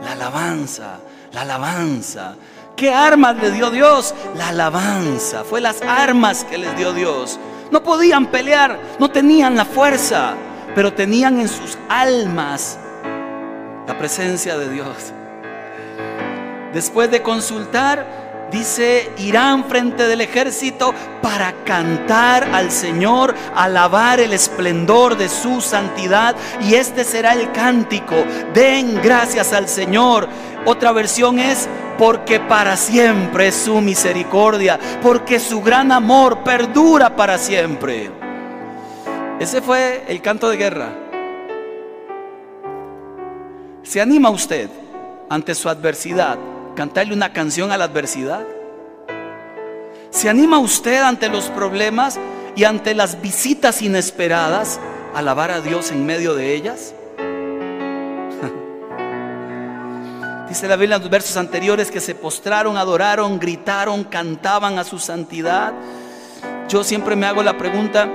[0.00, 1.00] la alabanza,
[1.32, 2.36] la alabanza.
[2.76, 4.14] ¿Qué armas le dio Dios?
[4.36, 5.42] La alabanza.
[5.42, 7.40] Fue las armas que les dio Dios.
[7.72, 10.34] No podían pelear, no tenían la fuerza,
[10.76, 12.78] pero tenían en sus almas
[13.88, 15.12] la presencia de Dios.
[16.72, 25.16] Después de consultar, dice, irán frente del ejército para cantar al Señor, alabar el esplendor
[25.16, 26.36] de su santidad.
[26.60, 28.16] Y este será el cántico,
[28.52, 30.28] den gracias al Señor.
[30.64, 37.38] Otra versión es, porque para siempre es su misericordia, porque su gran amor perdura para
[37.38, 38.10] siempre.
[39.38, 40.88] Ese fue el canto de guerra.
[43.82, 44.70] ¿Se anima usted
[45.28, 46.38] ante su adversidad
[46.74, 48.44] cantarle una canción a la adversidad?
[50.10, 52.18] ¿Se anima usted ante los problemas
[52.56, 54.80] y ante las visitas inesperadas
[55.14, 56.94] a alabar a Dios en medio de ellas?
[60.48, 64.98] Dice la Biblia en los versos anteriores que se postraron, adoraron, gritaron, cantaban a su
[64.98, 65.72] santidad.
[66.68, 68.08] Yo siempre me hago la pregunta,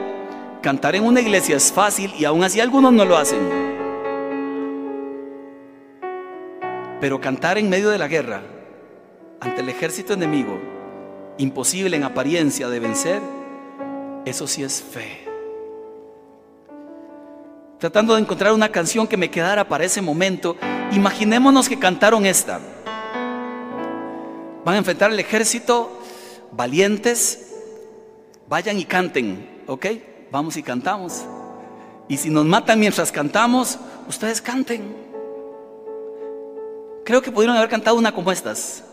[0.61, 3.68] cantar en una iglesia es fácil y aún así algunos no lo hacen.
[6.99, 8.41] Pero cantar en medio de la guerra,
[9.39, 10.59] ante el ejército enemigo,
[11.37, 13.21] imposible en apariencia de vencer,
[14.25, 15.25] eso sí es fe.
[17.77, 20.57] Tratando de encontrar una canción que me quedara para ese momento,
[20.91, 22.59] Imaginémonos que cantaron esta.
[24.65, 26.01] Van a enfrentar al ejército,
[26.51, 27.53] valientes,
[28.47, 29.85] vayan y canten, ¿ok?
[30.31, 31.25] Vamos y cantamos.
[32.07, 34.98] Y si nos matan mientras cantamos, ustedes canten.
[37.09, 38.83] Creo que pudieron haber cantado una como estas.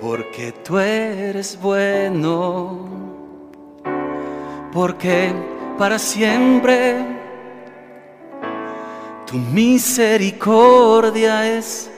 [0.00, 2.86] Porque tú eres bueno.
[4.72, 5.32] Porque
[5.76, 7.04] para siempre.
[9.26, 11.90] Tu misericordia es.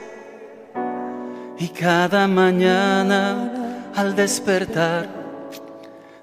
[1.59, 5.07] Y cada mañana al despertar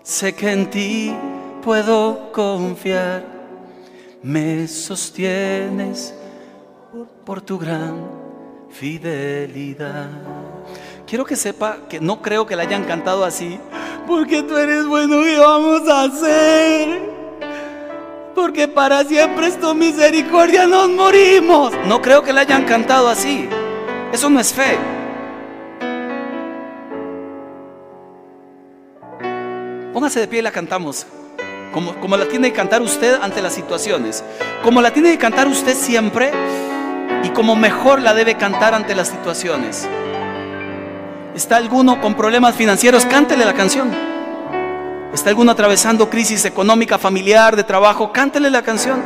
[0.02, 1.16] sé que en ti
[1.62, 3.24] puedo confiar,
[4.22, 6.14] me sostienes
[7.24, 8.10] por tu gran
[8.70, 10.10] fidelidad.
[11.06, 13.58] Quiero que sepa que no creo que la hayan cantado así,
[14.06, 17.12] porque tú eres bueno y vamos a hacer.
[18.34, 21.72] Porque para siempre es tu misericordia, nos morimos.
[21.86, 23.48] No creo que la hayan cantado así.
[24.10, 24.78] Eso no es fe.
[29.92, 31.06] Póngase de pie y la cantamos.
[31.72, 34.22] Como, la tiene que cantar usted ante las situaciones.
[34.62, 36.30] Como la tiene que cantar usted siempre
[37.24, 39.88] y como mejor la debe cantar ante las situaciones.
[41.34, 43.06] ¿Está alguno con problemas financieros?
[43.06, 43.90] Cántele la canción.
[45.14, 48.12] ¿Está alguno atravesando crisis económica, familiar, de trabajo?
[48.12, 49.02] Cántele la canción.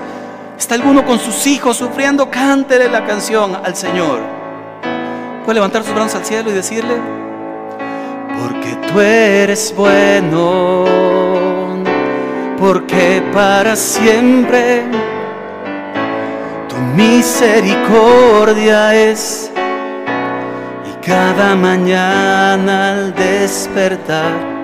[0.59, 2.31] ¿Está alguno con sus hijos sufriendo?
[2.31, 4.21] Cántele la canción al Señor.
[5.45, 6.97] Puede levantar sus brazos al cielo y decirle,
[8.41, 10.85] porque tú eres bueno,
[12.59, 14.83] porque para siempre
[16.69, 19.51] tu misericordia es
[21.07, 24.57] cada mañana al despertar.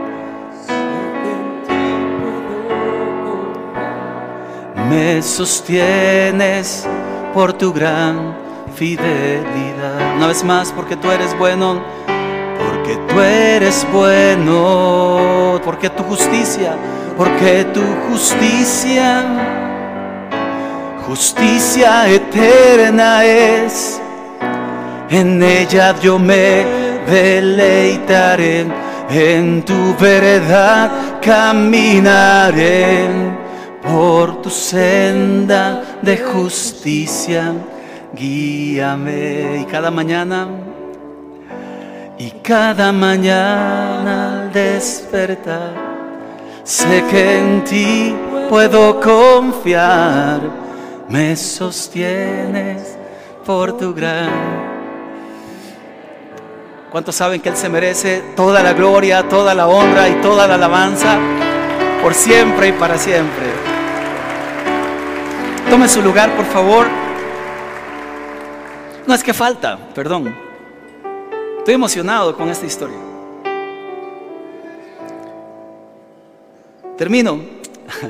[4.89, 6.87] Me sostienes
[7.33, 8.37] por tu gran
[8.75, 10.17] fidelidad.
[10.17, 11.81] Una vez más, porque tú eres bueno,
[12.59, 16.77] porque tú eres bueno, porque tu justicia,
[17.17, 19.25] porque tu justicia,
[21.07, 24.01] justicia eterna es
[25.13, 26.65] en ella yo me
[27.07, 28.67] deleitaré,
[29.11, 33.07] en tu verdad caminaré
[33.83, 37.53] por tu senda de justicia.
[38.15, 40.49] Guíame y cada mañana,
[42.19, 45.92] y cada mañana despertar,
[46.65, 48.15] sé que en ti
[48.49, 50.41] puedo confiar,
[51.09, 52.97] me sostienes
[53.45, 54.73] por tu gran
[56.93, 60.57] ¿Cuántos saben que Él se merece toda la gloria, toda la honra y toda la
[60.57, 61.19] alabanza
[62.03, 63.47] por siempre y para siempre?
[65.71, 66.87] Tome su lugar, por favor.
[69.07, 70.37] No es que falta, perdón.
[71.61, 73.12] Estoy emocionado con esta historia.
[77.03, 77.41] Termino.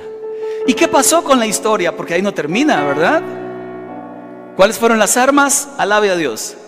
[0.66, 1.97] ¿Y qué pasó con la historia?
[1.97, 3.22] Porque ahí no termina, ¿verdad?
[4.55, 5.70] ¿Cuáles fueron las armas?
[5.78, 6.59] Alabe a Dios.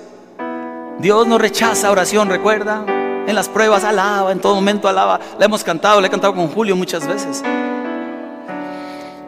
[1.01, 2.87] Dios no rechaza oración, recuerda.
[3.27, 5.21] En las pruebas alaba, en todo momento alaba.
[5.39, 7.43] La hemos cantado, la he cantado con Julio muchas veces.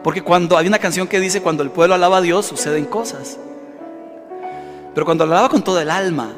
[0.03, 3.37] Porque cuando hay una canción que dice, cuando el pueblo alaba a Dios, suceden cosas.
[4.95, 6.31] Pero cuando alaba con toda el alma,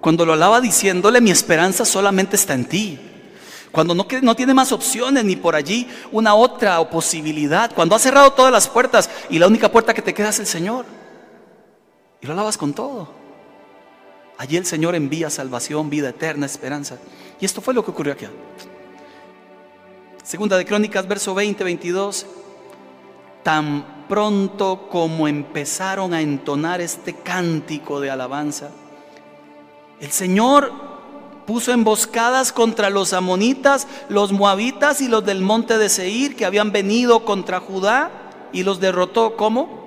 [0.00, 2.98] cuando lo alaba diciéndole, mi esperanza solamente está en ti.
[3.76, 7.70] Cuando no, tiene más opciones ni por allí una otra posibilidad.
[7.74, 10.46] Cuando ha cerrado todas las puertas y la única puerta que te queda es el
[10.46, 10.86] Señor.
[12.22, 13.06] Y lo alabas con todo.
[14.38, 16.96] Allí el Señor envía salvación, vida eterna, esperanza.
[17.38, 18.24] Y esto fue lo que ocurrió aquí.
[20.24, 22.26] Segunda de Crónicas, verso 20, 22
[23.42, 28.70] tan pronto como empezaron a entonar este cántico de alabanza,
[30.00, 30.95] el Señor
[31.46, 36.72] puso emboscadas contra los amonitas, los moabitas y los del monte de Seir que habían
[36.72, 38.10] venido contra Judá
[38.52, 39.36] y los derrotó.
[39.36, 39.86] ¿Cómo?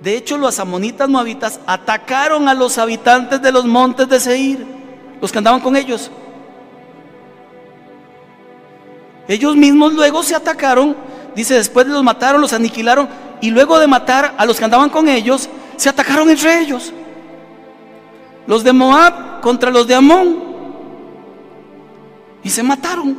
[0.00, 4.66] De hecho, los amonitas moabitas atacaron a los habitantes de los montes de Seir,
[5.20, 6.10] los que andaban con ellos.
[9.28, 10.96] Ellos mismos luego se atacaron
[11.34, 13.08] dice, después los mataron, los aniquilaron,
[13.40, 16.92] y luego de matar a los que andaban con ellos, se atacaron entre ellos.
[18.46, 20.52] Los de Moab contra los de Amón.
[22.42, 23.16] Y se mataron.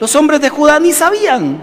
[0.00, 1.62] Los hombres de Judá ni sabían.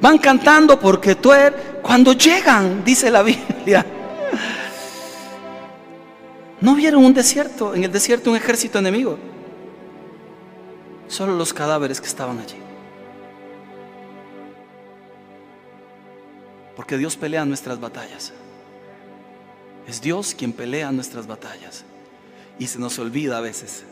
[0.00, 3.84] Van cantando porque tú eres, cuando llegan, dice la Biblia.
[6.60, 9.18] No vieron un desierto, en el desierto un ejército enemigo.
[11.06, 12.56] Solo los cadáveres que estaban allí.
[16.76, 18.32] Porque Dios pelea nuestras batallas.
[19.88, 21.84] Es Dios quien pelea nuestras batallas.
[22.58, 23.84] Y se nos olvida a veces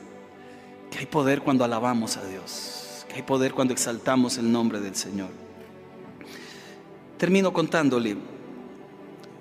[0.90, 4.94] que hay poder cuando alabamos a Dios, que hay poder cuando exaltamos el nombre del
[4.94, 5.30] Señor.
[7.16, 8.18] Termino contándole.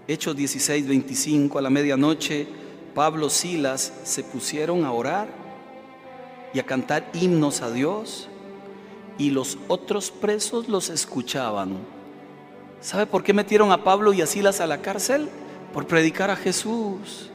[0.08, 2.48] Hechos 16, 25, a la medianoche,
[2.94, 5.28] Pablo, Silas se pusieron a orar
[6.54, 8.30] y a cantar himnos a Dios
[9.18, 11.80] y los otros presos los escuchaban.
[12.80, 15.28] ¿Sabe por qué metieron a Pablo y a Silas a la cárcel?
[15.76, 17.30] Por predicar a Jesús.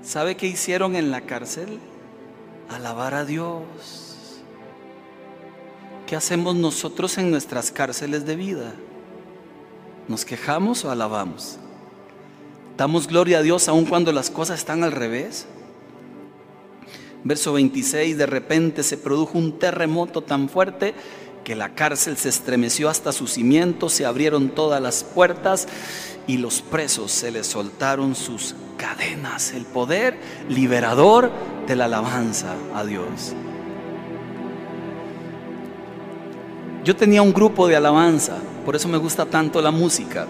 [0.00, 1.80] ¿Sabe qué hicieron en la cárcel?
[2.70, 4.40] Alabar a Dios.
[6.06, 8.74] ¿Qué hacemos nosotros en nuestras cárceles de vida?
[10.06, 11.58] ¿Nos quejamos o alabamos?
[12.76, 15.46] ¿Damos gloria a Dios aun cuando las cosas están al revés?
[17.24, 20.94] Verso 26, de repente se produjo un terremoto tan fuerte
[21.44, 25.66] que la cárcel se estremeció hasta sus cimientos, se abrieron todas las puertas
[26.26, 30.18] y los presos se les soltaron sus cadenas, el poder
[30.48, 31.30] liberador
[31.66, 33.34] de la alabanza a Dios.
[36.84, 40.26] Yo tenía un grupo de alabanza, por eso me gusta tanto la música.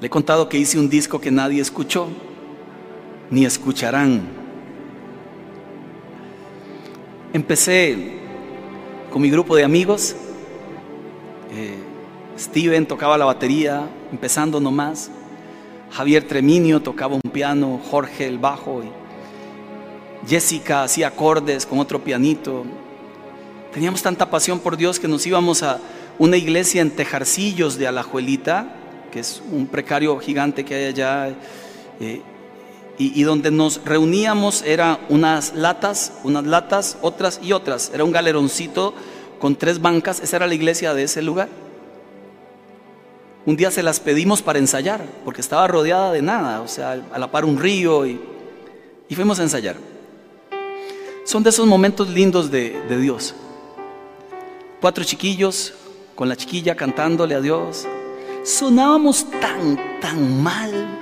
[0.00, 2.08] Le he contado que hice un disco que nadie escuchó,
[3.30, 4.22] ni escucharán.
[7.34, 8.21] Empecé
[9.12, 10.16] con mi grupo de amigos.
[11.52, 11.76] Eh,
[12.38, 15.10] Steven tocaba la batería, empezando nomás.
[15.90, 18.82] Javier Treminio tocaba un piano, Jorge el bajo.
[18.82, 22.64] Y Jessica hacía acordes con otro pianito.
[23.74, 25.78] Teníamos tanta pasión por Dios que nos íbamos a
[26.18, 28.76] una iglesia en Tejarcillos de Alajuelita,
[29.10, 31.34] que es un precario gigante que hay allá.
[32.00, 32.22] Eh,
[32.98, 37.90] y, donde nos reuníamos era unas latas, unas latas, otras y otras.
[37.92, 38.94] Era un galeroncito
[39.40, 40.20] con tres bancas.
[40.20, 41.48] Esa era la iglesia de ese lugar.
[43.44, 47.18] Un día se las pedimos para ensayar, porque estaba rodeada de nada, o sea, a
[47.18, 48.20] la par un río y,
[49.08, 49.76] y fuimos a ensayar.
[51.24, 53.34] Son de esos momentos lindos de, de Dios.
[54.80, 55.74] Cuatro chiquillos
[56.14, 57.86] con la chiquilla cantándole a Dios.
[58.44, 61.01] Sonábamos tan, tan mal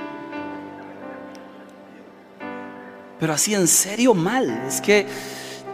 [3.20, 4.64] pero así en serio mal.
[4.66, 5.06] Es que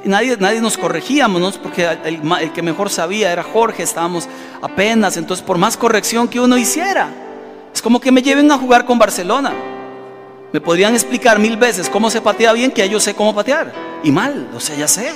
[0.05, 1.51] nadie, nadie nos corregíamos, ¿no?
[1.63, 4.29] porque el, que mejor sabía era Jorge, estábamos
[4.61, 7.09] apenas, entonces por más corrección que uno hiciera,
[7.73, 9.55] es como que me lleven a jugar con Barcelona.
[10.53, 13.73] Me podrían explicar mil veces cómo se patea bien, que yo sé cómo patear.
[14.03, 15.13] Y mal, o sea, ya sé.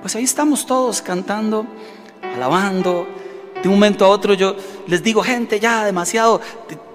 [0.00, 1.66] Pues ahí estamos todos cantando,
[2.34, 3.08] alabando.
[3.62, 4.54] De un momento a otro yo
[4.86, 6.40] les digo, gente, ya demasiado,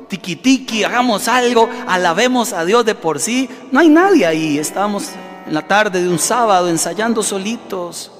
[0.07, 3.49] tiki tiki, hagamos algo, alabemos a Dios de por sí.
[3.71, 5.11] No hay nadie ahí, estamos
[5.47, 8.11] en la tarde de un sábado ensayando solitos.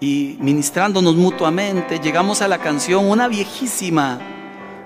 [0.00, 4.18] y ministrándonos mutuamente, llegamos a la canción, una viejísima,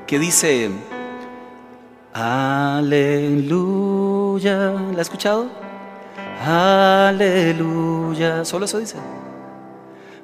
[0.09, 0.73] que dice,
[2.13, 3.53] aleluya.
[4.93, 5.47] ¿La ha escuchado?
[6.45, 8.45] Aleluya.
[8.45, 8.99] Solo eso dice.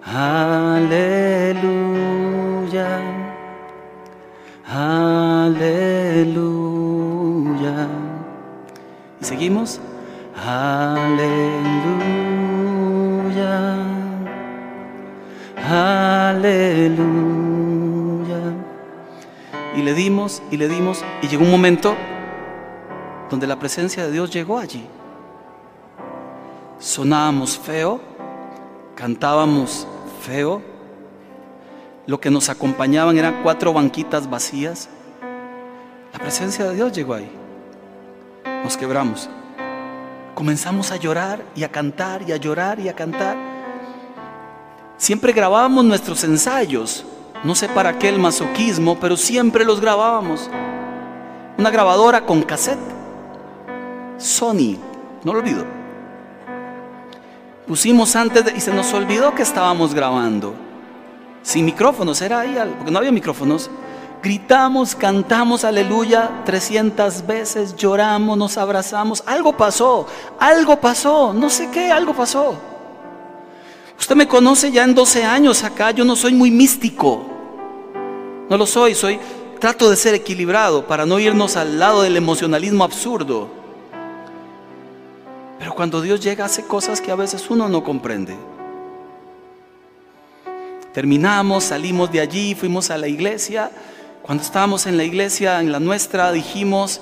[0.05, 0.91] Aleluya.
[4.73, 5.59] Aleluya.
[9.21, 9.81] Y seguimos.
[10.37, 11.11] Aleluya.
[15.69, 17.01] Aleluya.
[19.75, 21.97] Y le dimos y le dimos y llegó un momento
[23.29, 24.87] donde la presencia de Dios llegó allí.
[26.79, 28.01] Sonábamos feo,
[28.95, 29.89] cantábamos
[30.23, 30.70] feo.
[32.11, 34.89] Lo que nos acompañaban eran cuatro banquitas vacías.
[36.13, 37.31] La presencia de Dios llegó ahí.
[38.65, 39.31] Nos quebramos.
[40.35, 43.37] Comenzamos a llorar y a cantar y a llorar y a cantar.
[44.97, 47.07] Siempre grabábamos nuestros ensayos.
[47.45, 50.51] No sé para qué el masoquismo, pero siempre los grabábamos.
[51.59, 52.81] Una grabadora con cassette.
[54.19, 54.79] Sony,
[55.23, 55.65] no lo olvido.
[57.69, 60.70] Pusimos antes y se nos olvidó que estábamos grabando.
[61.43, 63.71] Sin micrófonos, era ahí, porque no había micrófonos.
[64.23, 69.23] Gritamos, cantamos aleluya 300 veces, lloramos, nos abrazamos.
[69.27, 70.07] Algo pasó,
[70.39, 72.55] algo pasó, no sé qué, algo pasó.
[73.99, 77.27] Usted me conoce ya en 12 años acá, yo no soy muy místico.
[78.49, 79.19] No lo soy, soy
[79.59, 83.49] trato de ser equilibrado para no irnos al lado del emocionalismo absurdo.
[85.59, 88.37] Pero cuando Dios llega hace cosas que a veces uno no comprende.
[90.93, 93.71] Terminamos, salimos de allí, fuimos a la iglesia.
[94.23, 97.01] Cuando estábamos en la iglesia, en la nuestra, dijimos,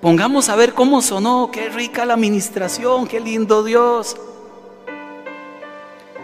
[0.00, 4.16] pongamos a ver cómo sonó, qué rica la administración, qué lindo Dios.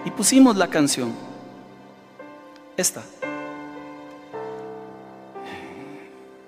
[0.05, 1.13] Y pusimos la canción.
[2.77, 3.03] Esta.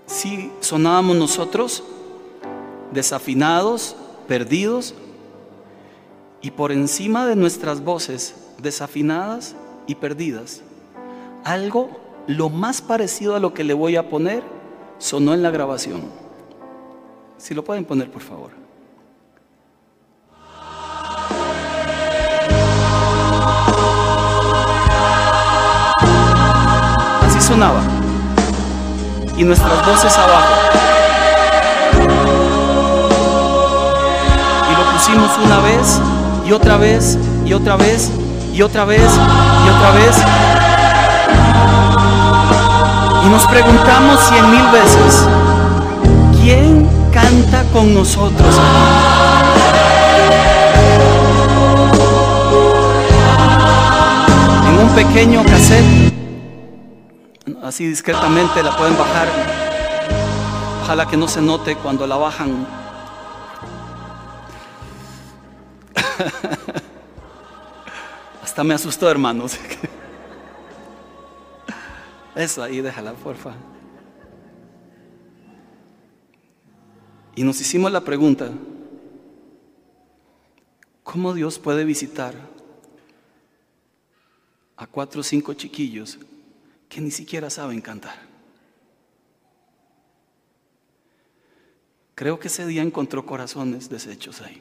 [0.07, 1.83] Si sonábamos nosotros
[2.93, 3.97] desafinados,
[4.29, 4.95] perdidos,
[6.43, 9.55] y por encima de nuestras voces desafinadas
[9.87, 10.63] y perdidas,
[11.45, 11.91] algo
[12.27, 14.43] lo más parecido a lo que le voy a poner
[14.99, 16.03] sonó en la grabación.
[17.39, 18.51] Si lo pueden poner, por favor.
[27.23, 27.83] Así sonaba.
[29.39, 30.55] Y nuestras voces abajo.
[34.69, 36.01] Y lo pusimos una vez
[36.47, 38.11] y otra vez y otra vez
[38.53, 39.11] y otra vez
[39.71, 40.17] otra vez.
[43.25, 45.29] Y nos preguntamos cien mil veces,
[46.41, 48.59] ¿quién canta con nosotros?
[54.69, 56.13] En un pequeño cassette,
[57.63, 59.29] así discretamente la pueden bajar.
[60.83, 62.67] Ojalá que no se note cuando la bajan
[68.51, 69.57] Hasta me asustó, hermanos.
[72.35, 73.55] Eso ahí, déjala, porfa.
[77.37, 78.51] Y nos hicimos la pregunta,
[81.05, 82.35] ¿cómo Dios puede visitar
[84.77, 86.19] a cuatro o cinco chiquillos
[86.89, 88.19] que ni siquiera saben cantar?
[92.17, 94.61] Creo que ese día encontró corazones deshechos ahí.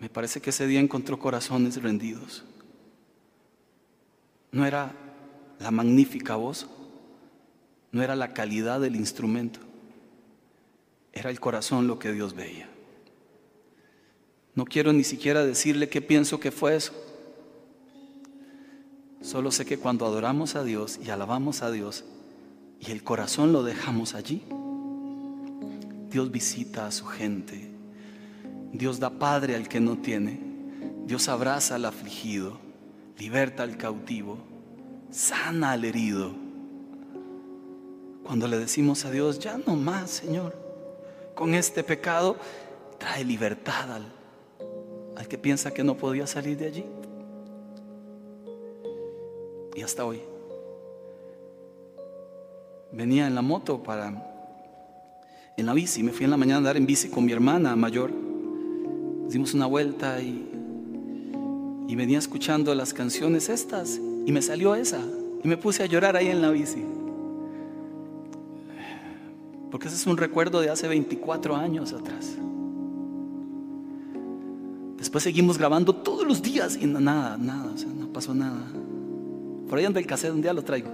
[0.00, 2.42] Me parece que ese día encontró corazones rendidos.
[4.50, 4.92] No era
[5.58, 6.66] la magnífica voz,
[7.92, 9.60] no era la calidad del instrumento,
[11.12, 12.68] era el corazón lo que Dios veía.
[14.54, 16.94] No quiero ni siquiera decirle qué pienso que fue eso.
[19.20, 22.04] Solo sé que cuando adoramos a Dios y alabamos a Dios
[22.80, 24.42] y el corazón lo dejamos allí,
[26.10, 27.69] Dios visita a su gente
[28.72, 30.38] Dios da padre al que no tiene.
[31.04, 32.58] Dios abraza al afligido,
[33.18, 34.38] liberta al cautivo,
[35.10, 36.32] sana al herido.
[38.22, 40.54] Cuando le decimos a Dios, ya no más, Señor,
[41.34, 42.36] con este pecado
[42.98, 44.12] trae libertad al,
[45.16, 46.84] al que piensa que no podía salir de allí.
[49.74, 50.20] Y hasta hoy.
[52.92, 54.12] Venía en la moto para,
[55.56, 57.74] en la bici, me fui en la mañana a andar en bici con mi hermana
[57.74, 58.29] mayor
[59.30, 60.48] dimos una vuelta y,
[61.88, 65.00] y venía escuchando las canciones estas y me salió esa
[65.42, 66.84] y me puse a llorar ahí en la bici.
[69.70, 72.36] Porque ese es un recuerdo de hace 24 años atrás.
[74.98, 78.66] Después seguimos grabando todos los días y nada, nada, o sea, no pasó nada.
[79.68, 80.90] Por ahí anda el cassette, un día lo traigo.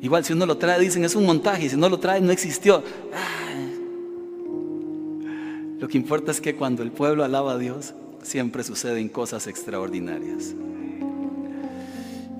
[0.00, 2.82] Igual si uno lo trae dicen es un montaje, si no lo trae no existió.
[5.84, 10.54] Lo que importa es que cuando el pueblo alaba a Dios, siempre suceden cosas extraordinarias.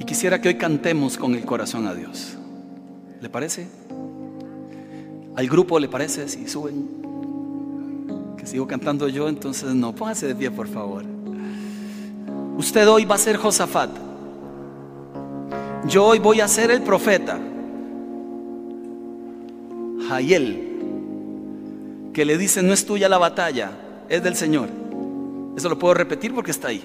[0.00, 2.38] Y quisiera que hoy cantemos con el corazón a Dios.
[3.20, 3.66] ¿Le parece?
[5.36, 6.88] ¿Al grupo le parece si suben?
[8.46, 11.04] sigo cantando yo, entonces no, póngase de pie por favor.
[12.56, 13.90] Usted hoy va a ser Josafat.
[15.86, 17.38] Yo hoy voy a ser el profeta.
[20.08, 20.73] Jaiel,
[22.14, 23.72] que le dice, no es tuya la batalla,
[24.08, 24.68] es del Señor.
[25.56, 26.82] Eso lo puedo repetir porque está ahí.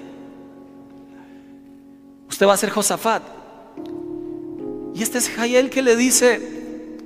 [2.28, 3.22] Usted va a ser Josafat.
[4.94, 6.98] Y este es Jaiel que le dice,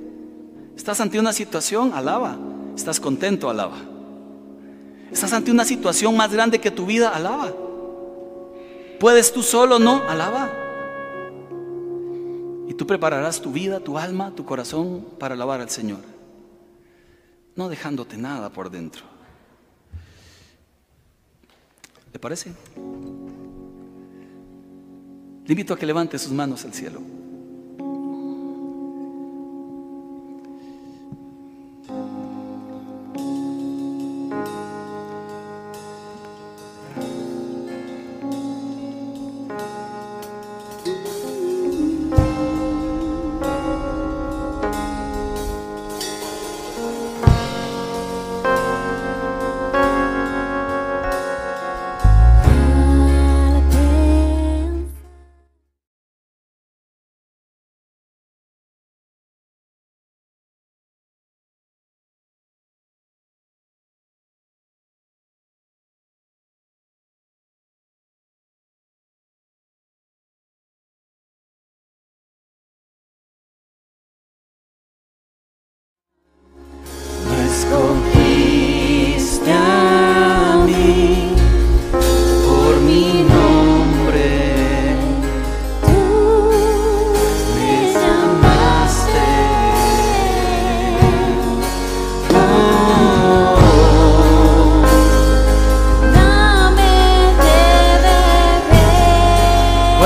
[0.76, 2.36] estás ante una situación, alaba.
[2.74, 3.76] Estás contento, alaba.
[5.12, 7.52] Estás ante una situación más grande que tu vida, alaba.
[8.98, 10.50] Puedes tú solo, no, alaba.
[12.68, 16.13] Y tú prepararás tu vida, tu alma, tu corazón para alabar al Señor.
[17.56, 19.04] No dejándote nada por dentro.
[22.12, 22.52] ¿Le parece?
[25.46, 27.00] Le invito a que levante sus manos al cielo.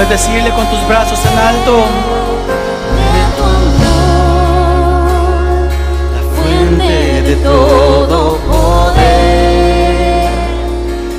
[0.09, 1.85] Decirle con tus brazos en alto.
[6.15, 9.01] La fuente de todo poder,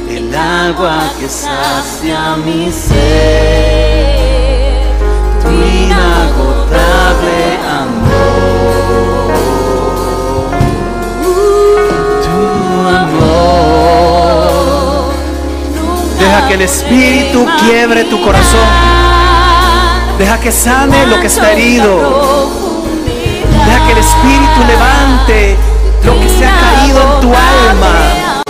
[0.09, 3.58] el agua que sacia mi ser,
[16.49, 18.67] que el Espíritu quiebre tu corazón.
[20.17, 22.49] Deja que sane lo que está herido.
[23.65, 25.57] Deja que el Espíritu levante
[26.03, 28.41] lo que se ha caído en tu alma.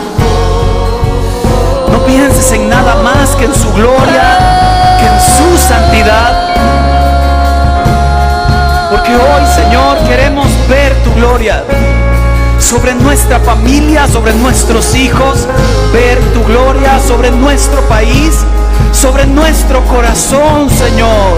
[1.92, 6.56] No pienses en nada más que en su gloria, que en su santidad.
[8.92, 11.66] Porque hoy, Señor, queremos ver tu gloria
[12.70, 15.48] sobre nuestra familia, sobre nuestros hijos,
[15.92, 18.46] ver tu gloria sobre nuestro país
[18.92, 21.38] sobre nuestro corazón, Señor.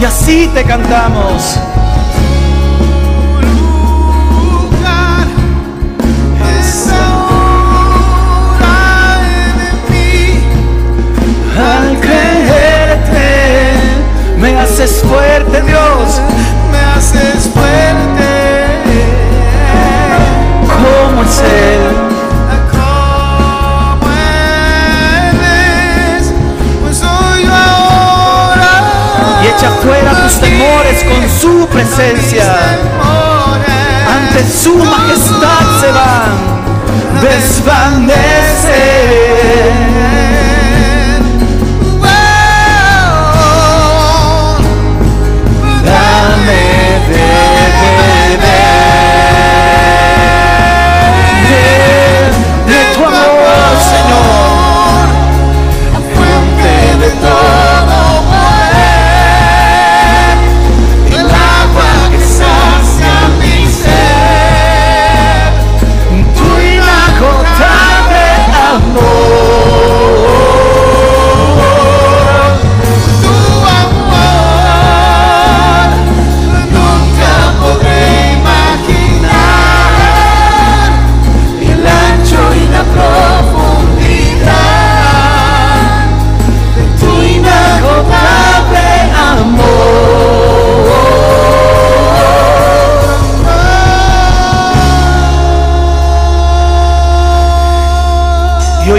[0.00, 1.58] Y así te cantamos.
[11.58, 13.72] Al creerte,
[14.38, 16.20] me haces fuerte, Dios,
[29.60, 32.44] echa fuera tus temores con su presencia.
[34.08, 36.30] Ante su majestad se van,
[37.20, 38.20] desvanecen.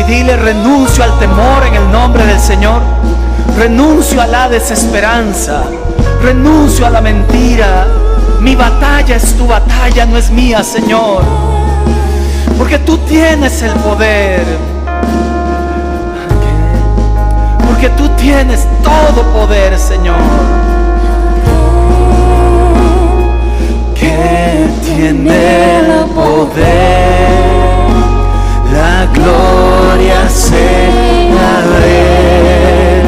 [0.02, 2.82] Y dile, renuncio al temor en el nombre del Señor.
[3.56, 5.62] Renuncio a la desesperanza.
[6.24, 7.86] Renuncio a la mentira.
[8.40, 11.22] Mi batalla es tu batalla, no es mía, Señor.
[12.58, 14.44] Porque tú tienes el poder.
[17.68, 20.18] Porque tú tienes todo poder, Señor.
[23.94, 26.91] Que tiene el poder.
[30.32, 33.04] Sea de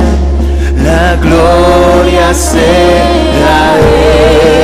[0.84, 4.63] La gloria sea de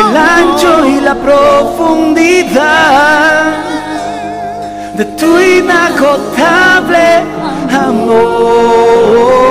[0.00, 2.62] el ancho y la profundidad
[4.94, 7.24] de tu inagotable
[7.70, 9.42] amor.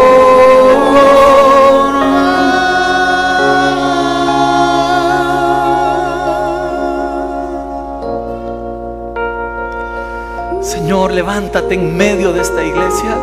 [10.62, 13.18] Señor, levántate en medio de esta iglesia.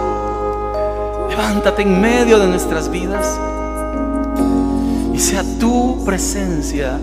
[1.29, 3.39] Levántate en medio de nuestras vidas.
[5.59, 6.99] Tu presencia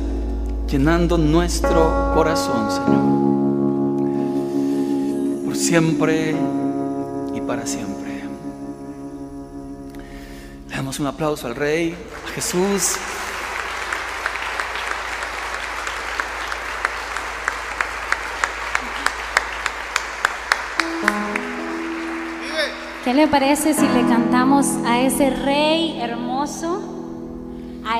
[0.67, 3.05] llenando nuestro corazón, Señor.
[5.45, 6.35] Por siempre
[7.33, 8.23] y para siempre.
[10.69, 11.95] Le damos un aplauso al Rey,
[12.25, 12.97] a Jesús.
[23.03, 26.84] ¿Qué le parece si le cantamos a ese rey hermoso?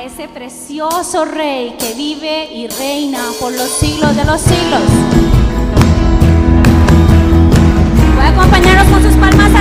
[0.06, 4.84] Ese precioso rey que vive y reina por los siglos de los siglos.
[8.16, 9.55] Voy a acompañarnos con sus palmas